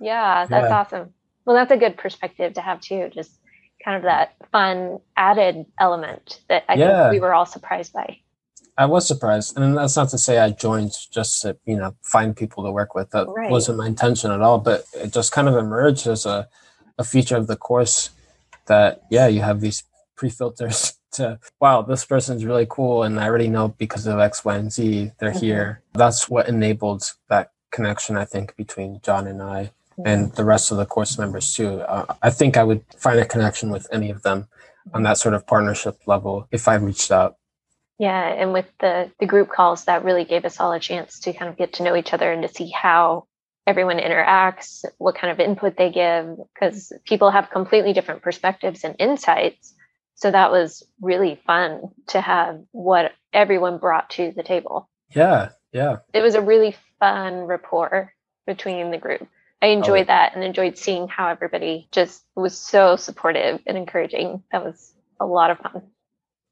yeah 0.00 0.46
that's 0.46 0.68
yeah. 0.68 0.78
awesome. 0.78 1.14
Well 1.44 1.57
that's 1.57 1.72
a 1.72 1.76
good 1.76 1.98
perspective 1.98 2.55
to 2.55 2.61
have 2.62 2.81
too 2.81 3.11
just 3.12 3.38
kind 3.85 3.96
of 3.96 4.05
that 4.05 4.35
fun 4.52 5.00
added 5.16 5.66
element 5.78 6.40
that 6.48 6.62
i 6.68 6.74
yeah. 6.74 7.02
think 7.02 7.14
we 7.14 7.20
were 7.20 7.35
all 7.35 7.46
surprised 7.46 7.92
by 7.92 8.16
I 8.78 8.87
was 8.87 9.06
surprised, 9.06 9.56
and 9.56 9.76
that's 9.76 9.96
not 9.96 10.08
to 10.11 10.18
say 10.18 10.38
I 10.38 10.50
joined 10.50 10.92
just 11.11 11.42
to 11.42 11.56
you 11.66 11.76
know 11.76 11.94
find 12.02 12.37
people 12.37 12.64
to 12.64 12.70
work 12.70 12.94
with. 12.94 13.11
That 13.11 13.28
right. 13.28 13.50
wasn't 13.50 13.78
my 13.78 13.87
intention 13.87 14.30
at 14.30 14.40
all. 14.40 14.58
But 14.58 14.85
it 14.94 15.12
just 15.12 15.32
kind 15.32 15.48
of 15.48 15.56
emerged 15.56 16.06
as 16.06 16.26
a 16.26 16.48
a 16.98 17.04
feature 17.04 17.37
of 17.37 17.46
the 17.46 17.56
course 17.56 18.11
that 18.66 19.02
yeah, 19.11 19.26
you 19.26 19.42
have 19.42 19.61
these 19.61 19.85
pre 20.16 20.30
filters 20.30 20.94
to 21.12 21.38
wow, 21.61 21.82
this 21.82 22.04
person's 22.04 22.44
really 22.44 22.66
cool, 22.68 23.02
and 23.02 23.20
I 23.20 23.26
already 23.26 23.48
know 23.48 23.68
because 23.68 24.06
of 24.06 24.18
X, 24.18 24.44
Y, 24.44 24.56
and 24.56 24.72
Z 24.72 25.12
they're 25.18 25.30
mm-hmm. 25.30 25.38
here. 25.38 25.82
That's 25.92 26.28
what 26.28 26.48
enabled 26.48 27.12
that 27.28 27.52
connection, 27.70 28.16
I 28.16 28.24
think, 28.24 28.56
between 28.56 29.00
John 29.02 29.26
and 29.26 29.42
I. 29.42 29.72
Mm-hmm. 29.98 30.06
And 30.06 30.32
the 30.32 30.44
rest 30.44 30.70
of 30.70 30.78
the 30.78 30.87
course 30.87 31.18
members 31.18 31.54
too. 31.54 31.80
Uh, 31.80 32.14
I 32.22 32.30
think 32.30 32.56
I 32.56 32.64
would 32.64 32.82
find 32.96 33.18
a 33.18 33.26
connection 33.26 33.70
with 33.70 33.87
any 33.92 34.11
of 34.11 34.22
them 34.22 34.48
on 34.94 35.02
that 35.02 35.18
sort 35.18 35.35
of 35.35 35.46
partnership 35.46 35.98
level 36.06 36.48
if 36.50 36.66
I 36.66 36.74
reached 36.74 37.11
out. 37.11 37.37
Yeah, 38.02 38.26
and 38.26 38.52
with 38.52 38.66
the 38.80 39.12
the 39.20 39.26
group 39.26 39.48
calls, 39.48 39.84
that 39.84 40.02
really 40.02 40.24
gave 40.24 40.44
us 40.44 40.58
all 40.58 40.72
a 40.72 40.80
chance 40.80 41.20
to 41.20 41.32
kind 41.32 41.48
of 41.48 41.56
get 41.56 41.74
to 41.74 41.84
know 41.84 41.94
each 41.94 42.12
other 42.12 42.32
and 42.32 42.42
to 42.42 42.48
see 42.48 42.68
how 42.68 43.28
everyone 43.64 43.98
interacts, 43.98 44.84
what 44.98 45.14
kind 45.14 45.30
of 45.30 45.38
input 45.38 45.76
they 45.76 45.92
give, 45.92 46.36
because 46.52 46.92
people 47.04 47.30
have 47.30 47.52
completely 47.52 47.92
different 47.92 48.22
perspectives 48.22 48.82
and 48.82 48.96
insights. 48.98 49.72
So 50.16 50.32
that 50.32 50.50
was 50.50 50.82
really 51.00 51.40
fun 51.46 51.92
to 52.08 52.20
have 52.20 52.64
what 52.72 53.12
everyone 53.32 53.78
brought 53.78 54.10
to 54.10 54.32
the 54.34 54.42
table. 54.42 54.88
Yeah, 55.14 55.50
yeah. 55.70 55.98
It 56.12 56.22
was 56.22 56.34
a 56.34 56.42
really 56.42 56.74
fun 56.98 57.44
rapport 57.44 58.12
between 58.48 58.90
the 58.90 58.98
group. 58.98 59.28
I 59.62 59.68
oh, 59.68 59.72
enjoyed 59.74 60.06
oh. 60.06 60.14
that 60.14 60.34
and 60.34 60.42
enjoyed 60.42 60.76
seeing 60.76 61.06
how 61.06 61.28
everybody 61.28 61.86
just 61.92 62.24
was 62.34 62.58
so 62.58 62.96
supportive 62.96 63.60
and 63.64 63.78
encouraging. 63.78 64.42
That 64.50 64.64
was 64.64 64.92
a 65.20 65.24
lot 65.24 65.52
of 65.52 65.58
fun. 65.60 65.82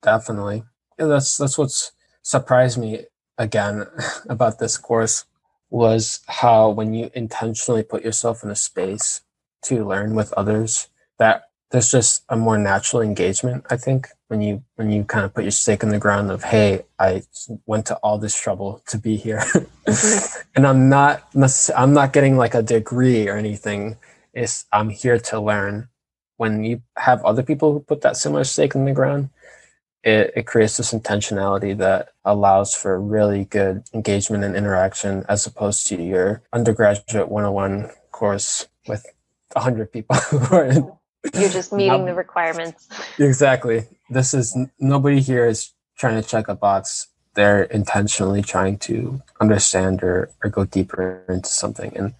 Definitely 0.00 0.62
that's 1.08 1.36
that's 1.36 1.58
what's 1.58 1.92
surprised 2.22 2.78
me 2.78 3.06
again 3.38 3.86
about 4.28 4.58
this 4.58 4.76
course 4.76 5.24
was 5.70 6.20
how 6.26 6.68
when 6.68 6.92
you 6.94 7.10
intentionally 7.14 7.82
put 7.82 8.04
yourself 8.04 8.42
in 8.42 8.50
a 8.50 8.56
space 8.56 9.22
to 9.62 9.86
learn 9.86 10.14
with 10.14 10.32
others, 10.34 10.88
that 11.18 11.44
there's 11.70 11.90
just 11.90 12.24
a 12.28 12.36
more 12.36 12.58
natural 12.58 13.02
engagement, 13.02 13.64
I 13.70 13.76
think, 13.76 14.08
when 14.26 14.42
you 14.42 14.64
when 14.74 14.90
you 14.90 15.04
kind 15.04 15.24
of 15.24 15.32
put 15.32 15.44
your 15.44 15.52
stake 15.52 15.82
in 15.82 15.90
the 15.90 15.98
ground 15.98 16.30
of, 16.30 16.42
hey, 16.42 16.82
I 16.98 17.22
went 17.66 17.86
to 17.86 17.96
all 17.96 18.18
this 18.18 18.38
trouble 18.38 18.82
to 18.88 18.98
be 18.98 19.16
here. 19.16 19.38
Mm-hmm. 19.38 20.40
and 20.56 20.66
I'm 20.66 20.88
not 20.88 21.28
I'm 21.76 21.92
not 21.92 22.12
getting 22.12 22.36
like 22.36 22.54
a 22.54 22.62
degree 22.62 23.28
or 23.28 23.36
anything. 23.36 23.96
It's 24.34 24.66
I'm 24.72 24.90
here 24.90 25.18
to 25.18 25.40
learn. 25.40 25.88
When 26.36 26.64
you 26.64 26.82
have 26.96 27.22
other 27.24 27.42
people 27.42 27.72
who 27.72 27.80
put 27.80 28.00
that 28.00 28.16
similar 28.16 28.44
stake 28.44 28.74
in 28.74 28.86
the 28.86 28.92
ground, 28.92 29.28
it, 30.02 30.32
it 30.34 30.46
creates 30.46 30.76
this 30.76 30.92
intentionality 30.92 31.76
that 31.76 32.10
allows 32.24 32.74
for 32.74 33.00
really 33.00 33.44
good 33.44 33.84
engagement 33.92 34.44
and 34.44 34.56
interaction 34.56 35.24
as 35.28 35.46
opposed 35.46 35.86
to 35.88 36.02
your 36.02 36.42
undergraduate 36.52 37.28
101 37.28 37.90
course 38.10 38.68
with 38.86 39.04
100 39.52 39.92
people 39.92 40.16
who 40.30 40.56
are 40.56 40.64
in 40.64 40.92
you're 41.34 41.50
just 41.50 41.72
meeting 41.74 42.06
the 42.06 42.14
requirements. 42.14 42.88
Exactly. 43.18 43.86
This 44.08 44.32
is 44.32 44.56
nobody 44.78 45.20
here 45.20 45.46
is 45.46 45.72
trying 45.98 46.20
to 46.20 46.26
check 46.26 46.48
a 46.48 46.54
box. 46.54 47.08
They're 47.34 47.64
intentionally 47.64 48.42
trying 48.42 48.78
to 48.78 49.22
understand 49.40 50.02
or, 50.02 50.30
or 50.42 50.50
go 50.50 50.64
deeper 50.64 51.24
into 51.28 51.50
something. 51.50 51.96
And 51.96 52.14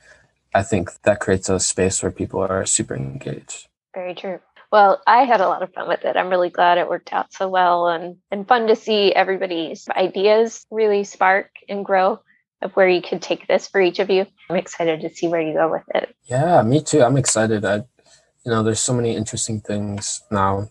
i 0.53 0.65
think 0.65 0.91
that 1.03 1.21
creates 1.21 1.49
a 1.49 1.61
space 1.61 2.03
where 2.03 2.11
people 2.13 2.41
are 2.41 2.67
super 2.67 2.95
engaged. 2.95 3.69
Very 3.95 4.15
true 4.15 4.41
well, 4.71 5.03
I 5.07 5.25
had 5.25 5.41
a 5.41 5.49
lot 5.49 5.63
of 5.63 5.73
fun 5.73 5.89
with 5.89 6.05
it. 6.05 6.17
I'm 6.17 6.29
really 6.29 6.51
glad 6.51 6.79
it 6.79 6.89
worked 6.89 7.13
out 7.13 7.33
so 7.33 7.49
well 7.49 7.89
and, 7.89 8.17
and 8.31 8.47
fun 8.47 8.69
to 8.69 8.77
see 8.77 9.13
everybody's 9.13 9.89
ideas 9.89 10.65
really 10.71 11.05
spark 11.05 11.51
and 11.69 11.85
grow 11.85 12.21
of 12.63 12.73
where 12.73 12.89
you 12.89 13.03
could 13.03 13.23
take 13.23 13.49
this 13.49 13.67
for 13.67 13.81
each 13.81 13.99
of 13.99 14.11
you. 14.11 14.27
I'm 14.49 14.57
excited 14.57 15.01
to 15.01 15.11
see 15.11 15.29
where 15.29 15.41
you 15.41 15.55
go 15.55 15.71
with 15.71 15.83
it. 15.95 16.15
Yeah, 16.25 16.63
me 16.63 16.83
too. 16.83 17.03
I'm 17.03 17.17
excited. 17.17 17.65
I, 17.65 17.77
you 18.45 18.53
know, 18.53 18.63
there's 18.63 18.81
so 18.81 18.95
many 18.95 19.17
interesting 19.17 19.61
things 19.61 20.23
now. 20.31 20.69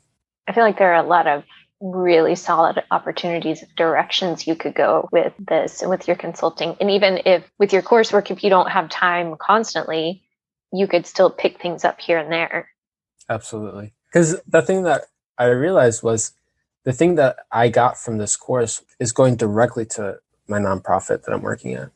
I 0.48 0.54
feel 0.54 0.64
like 0.64 0.78
there 0.78 0.94
are 0.94 1.04
a 1.04 1.08
lot 1.08 1.28
of 1.28 1.44
really 1.82 2.36
solid 2.36 2.84
opportunities 2.92 3.64
of 3.64 3.74
directions 3.76 4.48
you 4.48 4.56
could 4.56 4.76
go 4.76 5.10
with 5.12 5.34
this 5.40 5.82
and 5.82 5.90
with 5.90 6.08
your 6.08 6.18
consulting. 6.18 6.76
And 6.80 6.92
even 6.92 7.22
if 7.26 7.44
with 7.58 7.74
your 7.74 7.82
coursework, 7.82 8.32
if 8.32 8.44
you 8.44 8.50
don't 8.50 8.70
have 8.70 8.90
time 8.90 9.36
constantly, 9.38 10.24
you 10.72 10.88
could 10.88 11.06
still 11.06 11.30
pick 11.30 11.62
things 11.62 11.84
up 11.86 12.00
here 12.00 12.18
and 12.18 12.32
there 12.32 12.70
Absolutely. 13.30 13.94
Because 14.08 14.42
the 14.48 14.62
thing 14.62 14.84
that 14.84 15.04
I 15.38 15.46
realized 15.46 16.04
was 16.04 16.34
the 16.84 16.94
thing 16.94 17.16
that 17.16 17.38
I 17.52 17.70
got 17.70 17.98
from 17.98 18.18
this 18.18 18.36
course 18.36 18.82
is 19.00 19.12
going 19.12 19.36
directly 19.36 19.86
to 19.86 20.20
my 20.48 20.60
nonprofit 20.60 21.24
that 21.24 21.32
I'm 21.32 21.42
working 21.42 21.74
at. 21.74 21.92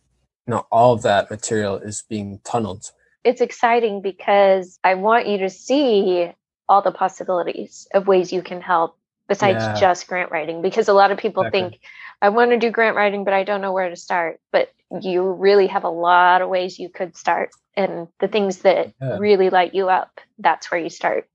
You 0.46 0.52
know, 0.52 0.67
all 0.72 0.93
of 0.93 1.02
that 1.02 1.32
material 1.32 1.78
is 1.78 2.04
being 2.08 2.39
tunneled. 2.43 2.91
It's 3.24 3.41
exciting 3.41 4.02
because 4.02 4.80
I 4.84 4.96
want 4.96 5.28
you 5.28 5.38
to 5.39 5.50
see 5.50 6.32
all 6.69 6.82
the 6.82 6.91
possibilities 6.91 7.88
of 7.93 8.08
ways 8.08 8.32
you 8.32 8.41
can 8.41 8.62
help 8.62 8.98
besides 9.28 9.63
yeah. 9.63 9.80
just 9.80 10.08
grant 10.08 10.32
writing. 10.32 10.62
Because 10.62 10.88
a 10.88 10.93
lot 10.93 11.12
of 11.12 11.17
people 11.17 11.43
exactly. 11.43 11.62
think, 11.62 11.82
I 12.22 12.30
want 12.30 12.52
to 12.52 12.58
do 12.58 12.69
grant 12.69 12.96
writing, 12.96 13.24
but 13.24 13.34
I 13.34 13.43
don't 13.43 13.62
know 13.62 13.72
where 13.72 13.89
to 13.89 13.96
start. 13.96 14.39
But 14.52 14.72
you 15.01 15.32
really 15.32 15.67
have 15.67 15.84
a 15.84 15.89
lot 15.89 16.41
of 16.41 16.49
ways 16.49 16.79
you 16.79 16.89
could 16.89 17.15
start 17.15 17.51
and 17.75 18.08
the 18.19 18.27
things 18.27 18.60
that 18.60 18.93
yeah. 19.01 19.17
really 19.17 19.49
light 19.49 19.73
you 19.73 19.89
up 19.89 20.19
that's 20.39 20.69
where 20.69 20.79
you 20.79 20.89
start. 20.89 21.27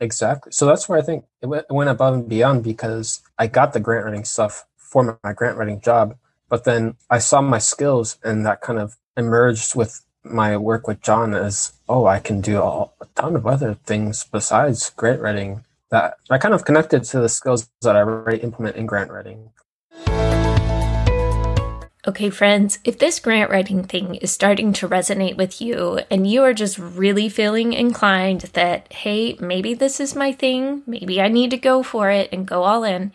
Exactly. 0.00 0.52
So 0.52 0.66
that's 0.66 0.88
where 0.88 0.98
i 0.98 1.02
think 1.02 1.24
it 1.40 1.48
went 1.70 1.90
above 1.90 2.14
and 2.14 2.28
beyond 2.28 2.64
because 2.64 3.22
i 3.38 3.46
got 3.46 3.72
the 3.72 3.80
grant 3.80 4.04
writing 4.04 4.24
stuff 4.24 4.66
for 4.76 5.18
my 5.24 5.32
grant 5.32 5.56
writing 5.56 5.80
job 5.80 6.16
but 6.48 6.64
then 6.64 6.96
i 7.08 7.18
saw 7.18 7.40
my 7.40 7.58
skills 7.58 8.18
and 8.22 8.44
that 8.44 8.60
kind 8.60 8.78
of 8.78 8.96
emerged 9.16 9.74
with 9.74 10.04
my 10.22 10.56
work 10.56 10.86
with 10.86 11.00
john 11.00 11.34
as 11.34 11.72
oh 11.88 12.06
i 12.06 12.18
can 12.18 12.42
do 12.42 12.60
all, 12.60 12.94
a 13.00 13.06
ton 13.14 13.36
of 13.36 13.46
other 13.46 13.74
things 13.74 14.24
besides 14.30 14.90
grant 14.90 15.20
writing 15.20 15.64
that 15.90 16.16
i 16.30 16.36
kind 16.36 16.54
of 16.54 16.64
connected 16.64 17.02
to 17.02 17.18
the 17.18 17.28
skills 17.28 17.70
that 17.80 17.96
i 17.96 18.00
already 18.00 18.38
implement 18.38 18.76
in 18.76 18.84
grant 18.84 19.10
writing 19.10 19.50
Okay, 22.08 22.30
friends, 22.30 22.78
if 22.84 23.00
this 23.00 23.18
grant 23.18 23.50
writing 23.50 23.82
thing 23.82 24.14
is 24.16 24.30
starting 24.30 24.72
to 24.74 24.88
resonate 24.88 25.36
with 25.36 25.60
you 25.60 25.98
and 26.08 26.24
you 26.24 26.44
are 26.44 26.54
just 26.54 26.78
really 26.78 27.28
feeling 27.28 27.72
inclined 27.72 28.42
that, 28.52 28.92
hey, 28.92 29.36
maybe 29.40 29.74
this 29.74 29.98
is 29.98 30.14
my 30.14 30.30
thing, 30.30 30.84
maybe 30.86 31.20
I 31.20 31.26
need 31.26 31.50
to 31.50 31.56
go 31.56 31.82
for 31.82 32.10
it 32.10 32.28
and 32.30 32.46
go 32.46 32.62
all 32.62 32.84
in, 32.84 33.10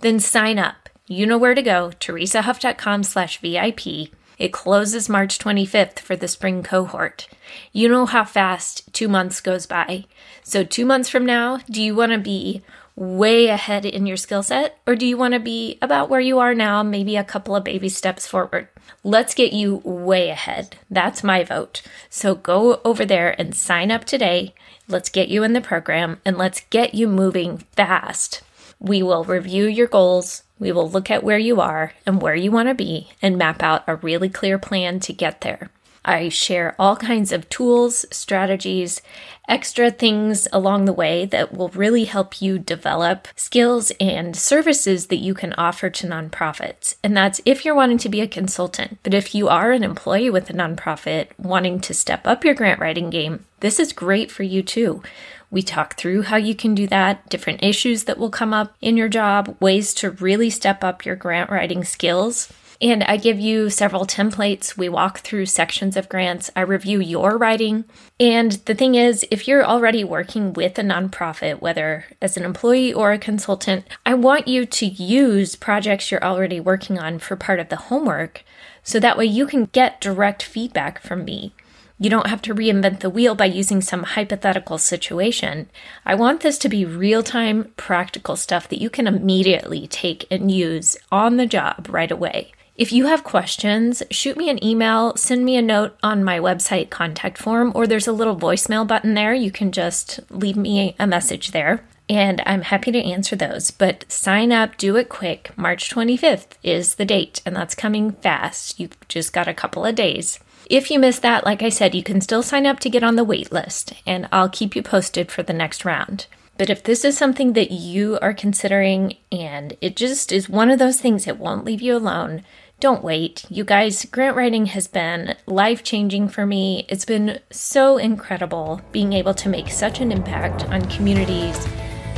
then 0.00 0.18
sign 0.18 0.58
up. 0.58 0.88
You 1.06 1.24
know 1.24 1.38
where 1.38 1.54
to 1.54 1.62
go, 1.62 1.92
teresahuff.com 2.00 3.04
slash 3.04 3.38
VIP. 3.38 4.10
It 4.38 4.52
closes 4.52 5.08
March 5.08 5.38
25th 5.38 6.00
for 6.00 6.16
the 6.16 6.26
spring 6.26 6.64
cohort. 6.64 7.28
You 7.70 7.88
know 7.88 8.06
how 8.06 8.24
fast 8.24 8.92
two 8.92 9.06
months 9.06 9.40
goes 9.40 9.66
by. 9.66 10.06
So, 10.42 10.64
two 10.64 10.84
months 10.84 11.08
from 11.08 11.24
now, 11.24 11.58
do 11.70 11.80
you 11.80 11.94
want 11.94 12.10
to 12.10 12.18
be 12.18 12.62
way 12.96 13.48
ahead 13.48 13.84
in 13.84 14.06
your 14.06 14.16
skill 14.16 14.42
set, 14.42 14.78
or 14.86 14.94
do 14.94 15.06
you 15.06 15.16
want 15.16 15.34
to 15.34 15.40
be 15.40 15.78
about 15.80 16.08
where 16.08 16.20
you 16.20 16.38
are 16.38 16.54
now, 16.54 16.82
maybe 16.82 17.16
a 17.16 17.24
couple 17.24 17.56
of 17.56 17.64
baby 17.64 17.88
steps 17.88 18.26
forward? 18.26 18.68
Let's 19.04 19.34
get 19.34 19.52
you 19.52 19.82
way 19.84 20.28
ahead. 20.28 20.76
That's 20.90 21.24
my 21.24 21.44
vote. 21.44 21.82
So 22.10 22.34
go 22.34 22.80
over 22.84 23.04
there 23.04 23.34
and 23.40 23.54
sign 23.54 23.90
up 23.90 24.04
today. 24.04 24.54
Let's 24.88 25.08
get 25.08 25.28
you 25.28 25.42
in 25.42 25.52
the 25.52 25.60
program 25.60 26.20
and 26.24 26.36
let's 26.36 26.60
get 26.70 26.94
you 26.94 27.08
moving 27.08 27.58
fast. 27.76 28.42
We 28.78 29.02
will 29.02 29.24
review 29.24 29.66
your 29.66 29.86
goals. 29.86 30.42
We 30.58 30.72
will 30.72 30.88
look 30.88 31.10
at 31.10 31.24
where 31.24 31.38
you 31.38 31.60
are 31.60 31.92
and 32.04 32.20
where 32.20 32.34
you 32.34 32.50
want 32.50 32.68
to 32.68 32.74
be 32.74 33.08
and 33.20 33.38
map 33.38 33.62
out 33.62 33.84
a 33.86 33.96
really 33.96 34.28
clear 34.28 34.58
plan 34.58 35.00
to 35.00 35.12
get 35.12 35.40
there. 35.40 35.70
I 36.04 36.28
share 36.28 36.74
all 36.78 36.96
kinds 36.96 37.32
of 37.32 37.48
tools, 37.48 38.04
strategies, 38.10 39.02
extra 39.48 39.90
things 39.90 40.48
along 40.52 40.84
the 40.84 40.92
way 40.92 41.24
that 41.26 41.52
will 41.54 41.68
really 41.70 42.04
help 42.04 42.40
you 42.40 42.58
develop 42.58 43.28
skills 43.36 43.92
and 44.00 44.36
services 44.36 45.08
that 45.08 45.16
you 45.16 45.34
can 45.34 45.52
offer 45.54 45.90
to 45.90 46.06
nonprofits. 46.06 46.96
And 47.02 47.16
that's 47.16 47.40
if 47.44 47.64
you're 47.64 47.74
wanting 47.74 47.98
to 47.98 48.08
be 48.08 48.20
a 48.20 48.28
consultant. 48.28 48.98
But 49.02 49.14
if 49.14 49.34
you 49.34 49.48
are 49.48 49.72
an 49.72 49.84
employee 49.84 50.30
with 50.30 50.50
a 50.50 50.54
nonprofit 50.54 51.28
wanting 51.38 51.80
to 51.80 51.94
step 51.94 52.26
up 52.26 52.44
your 52.44 52.54
grant 52.54 52.80
writing 52.80 53.10
game, 53.10 53.44
this 53.60 53.78
is 53.78 53.92
great 53.92 54.30
for 54.30 54.42
you 54.42 54.62
too. 54.62 55.02
We 55.50 55.62
talk 55.62 55.96
through 55.96 56.22
how 56.22 56.36
you 56.36 56.54
can 56.54 56.74
do 56.74 56.86
that, 56.86 57.28
different 57.28 57.62
issues 57.62 58.04
that 58.04 58.16
will 58.16 58.30
come 58.30 58.54
up 58.54 58.74
in 58.80 58.96
your 58.96 59.10
job, 59.10 59.54
ways 59.60 59.92
to 59.94 60.10
really 60.10 60.48
step 60.48 60.82
up 60.82 61.04
your 61.04 61.14
grant 61.14 61.50
writing 61.50 61.84
skills. 61.84 62.50
And 62.82 63.04
I 63.04 63.16
give 63.16 63.38
you 63.38 63.70
several 63.70 64.04
templates. 64.04 64.76
We 64.76 64.88
walk 64.88 65.20
through 65.20 65.46
sections 65.46 65.96
of 65.96 66.08
grants. 66.08 66.50
I 66.56 66.62
review 66.62 66.98
your 66.98 67.38
writing. 67.38 67.84
And 68.18 68.52
the 68.66 68.74
thing 68.74 68.96
is, 68.96 69.24
if 69.30 69.46
you're 69.46 69.64
already 69.64 70.02
working 70.02 70.52
with 70.52 70.76
a 70.80 70.82
nonprofit, 70.82 71.60
whether 71.60 72.06
as 72.20 72.36
an 72.36 72.44
employee 72.44 72.92
or 72.92 73.12
a 73.12 73.18
consultant, 73.18 73.84
I 74.04 74.14
want 74.14 74.48
you 74.48 74.66
to 74.66 74.86
use 74.86 75.54
projects 75.54 76.10
you're 76.10 76.24
already 76.24 76.58
working 76.58 76.98
on 76.98 77.20
for 77.20 77.36
part 77.36 77.60
of 77.60 77.68
the 77.68 77.76
homework 77.76 78.42
so 78.82 78.98
that 78.98 79.16
way 79.16 79.26
you 79.26 79.46
can 79.46 79.66
get 79.66 80.00
direct 80.00 80.42
feedback 80.42 81.00
from 81.00 81.24
me. 81.24 81.54
You 82.00 82.10
don't 82.10 82.26
have 82.26 82.42
to 82.42 82.54
reinvent 82.54 82.98
the 82.98 83.10
wheel 83.10 83.36
by 83.36 83.44
using 83.44 83.80
some 83.80 84.02
hypothetical 84.02 84.76
situation. 84.76 85.70
I 86.04 86.16
want 86.16 86.40
this 86.40 86.58
to 86.58 86.68
be 86.68 86.84
real 86.84 87.22
time, 87.22 87.72
practical 87.76 88.34
stuff 88.34 88.68
that 88.70 88.80
you 88.80 88.90
can 88.90 89.06
immediately 89.06 89.86
take 89.86 90.26
and 90.32 90.50
use 90.50 90.96
on 91.12 91.36
the 91.36 91.46
job 91.46 91.86
right 91.88 92.10
away. 92.10 92.52
If 92.74 92.90
you 92.90 93.06
have 93.06 93.22
questions, 93.22 94.02
shoot 94.10 94.38
me 94.38 94.48
an 94.48 94.64
email, 94.64 95.14
send 95.14 95.44
me 95.44 95.56
a 95.56 95.62
note 95.62 95.94
on 96.02 96.24
my 96.24 96.38
website 96.38 96.88
contact 96.88 97.36
form, 97.36 97.70
or 97.74 97.86
there's 97.86 98.06
a 98.06 98.12
little 98.12 98.34
voicemail 98.34 98.86
button 98.86 99.12
there. 99.12 99.34
You 99.34 99.52
can 99.52 99.72
just 99.72 100.20
leave 100.30 100.56
me 100.56 100.96
a 100.98 101.06
message 101.06 101.50
there, 101.50 101.84
and 102.08 102.42
I'm 102.46 102.62
happy 102.62 102.90
to 102.90 102.98
answer 102.98 103.36
those. 103.36 103.70
But 103.70 104.10
sign 104.10 104.52
up, 104.52 104.78
do 104.78 104.96
it 104.96 105.10
quick. 105.10 105.52
March 105.54 105.90
25th 105.90 106.56
is 106.62 106.94
the 106.94 107.04
date, 107.04 107.42
and 107.44 107.54
that's 107.54 107.74
coming 107.74 108.12
fast. 108.12 108.80
You've 108.80 108.96
just 109.06 109.34
got 109.34 109.48
a 109.48 109.54
couple 109.54 109.84
of 109.84 109.94
days. 109.94 110.38
If 110.70 110.90
you 110.90 110.98
miss 110.98 111.18
that, 111.18 111.44
like 111.44 111.62
I 111.62 111.68
said, 111.68 111.94
you 111.94 112.02
can 112.02 112.22
still 112.22 112.42
sign 112.42 112.64
up 112.64 112.80
to 112.80 112.88
get 112.88 113.02
on 113.02 113.16
the 113.16 113.24
wait 113.24 113.52
list, 113.52 113.92
and 114.06 114.26
I'll 114.32 114.48
keep 114.48 114.74
you 114.74 114.82
posted 114.82 115.30
for 115.30 115.42
the 115.42 115.52
next 115.52 115.84
round. 115.84 116.26
But 116.58 116.70
if 116.70 116.82
this 116.82 117.04
is 117.04 117.16
something 117.16 117.54
that 117.54 117.70
you 117.70 118.18
are 118.20 118.34
considering 118.34 119.16
and 119.30 119.76
it 119.80 119.96
just 119.96 120.32
is 120.32 120.48
one 120.48 120.70
of 120.70 120.78
those 120.78 121.00
things 121.00 121.24
that 121.24 121.38
won't 121.38 121.64
leave 121.64 121.80
you 121.80 121.96
alone, 121.96 122.44
don't 122.78 123.04
wait. 123.04 123.44
You 123.48 123.62
guys, 123.62 124.04
grant 124.06 124.36
writing 124.36 124.66
has 124.66 124.88
been 124.88 125.36
life 125.46 125.84
changing 125.84 126.28
for 126.28 126.44
me. 126.44 126.84
It's 126.88 127.04
been 127.04 127.38
so 127.50 127.96
incredible 127.96 128.80
being 128.90 129.12
able 129.12 129.34
to 129.34 129.48
make 129.48 129.70
such 129.70 130.00
an 130.00 130.10
impact 130.10 130.64
on 130.64 130.88
communities, 130.90 131.64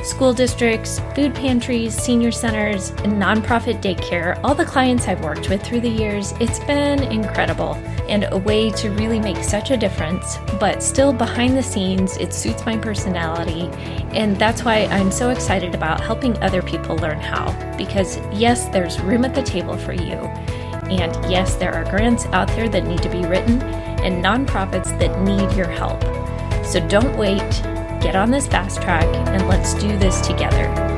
school 0.04 0.34
districts, 0.34 1.00
food 1.14 1.34
pantries, 1.34 1.96
senior 1.96 2.30
centers, 2.30 2.90
and 2.90 3.14
nonprofit 3.14 3.80
daycare, 3.80 4.38
all 4.44 4.54
the 4.54 4.64
clients 4.64 5.08
I've 5.08 5.24
worked 5.24 5.48
with 5.48 5.62
through 5.62 5.80
the 5.80 5.88
years, 5.88 6.32
it's 6.40 6.58
been 6.60 7.02
incredible 7.04 7.74
and 8.06 8.26
a 8.30 8.36
way 8.36 8.70
to 8.70 8.90
really 8.90 9.18
make 9.18 9.38
such 9.38 9.70
a 9.70 9.78
difference. 9.78 10.36
But 10.60 10.82
still, 10.82 11.12
behind 11.12 11.56
the 11.56 11.62
scenes, 11.62 12.18
it 12.18 12.34
suits 12.34 12.66
my 12.66 12.76
personality, 12.76 13.70
and 14.12 14.36
that's 14.36 14.62
why 14.62 14.84
I'm 14.86 15.10
so 15.10 15.30
excited 15.30 15.74
about 15.74 16.02
helping 16.02 16.36
other 16.42 16.60
people 16.60 16.96
learn 16.96 17.18
how. 17.18 17.50
Because, 17.78 18.18
yes, 18.32 18.66
there's 18.68 19.00
room 19.00 19.24
at 19.24 19.34
the 19.34 19.42
table 19.42 19.78
for 19.78 19.94
you. 19.94 20.18
And 20.90 21.14
yes, 21.30 21.54
there 21.54 21.72
are 21.72 21.84
grants 21.90 22.26
out 22.26 22.48
there 22.48 22.68
that 22.68 22.84
need 22.84 23.02
to 23.02 23.08
be 23.08 23.24
written 23.24 23.62
and 23.62 24.22
nonprofits 24.22 24.98
that 24.98 25.22
need 25.22 25.56
your 25.56 25.66
help. 25.66 26.02
So 26.66 26.86
don't 26.88 27.16
wait 27.16 27.40
get 28.04 28.14
on 28.14 28.30
this 28.30 28.46
fast 28.46 28.82
track 28.82 29.06
and 29.28 29.48
let's 29.48 29.72
do 29.72 29.96
this 29.96 30.20
together. 30.20 30.93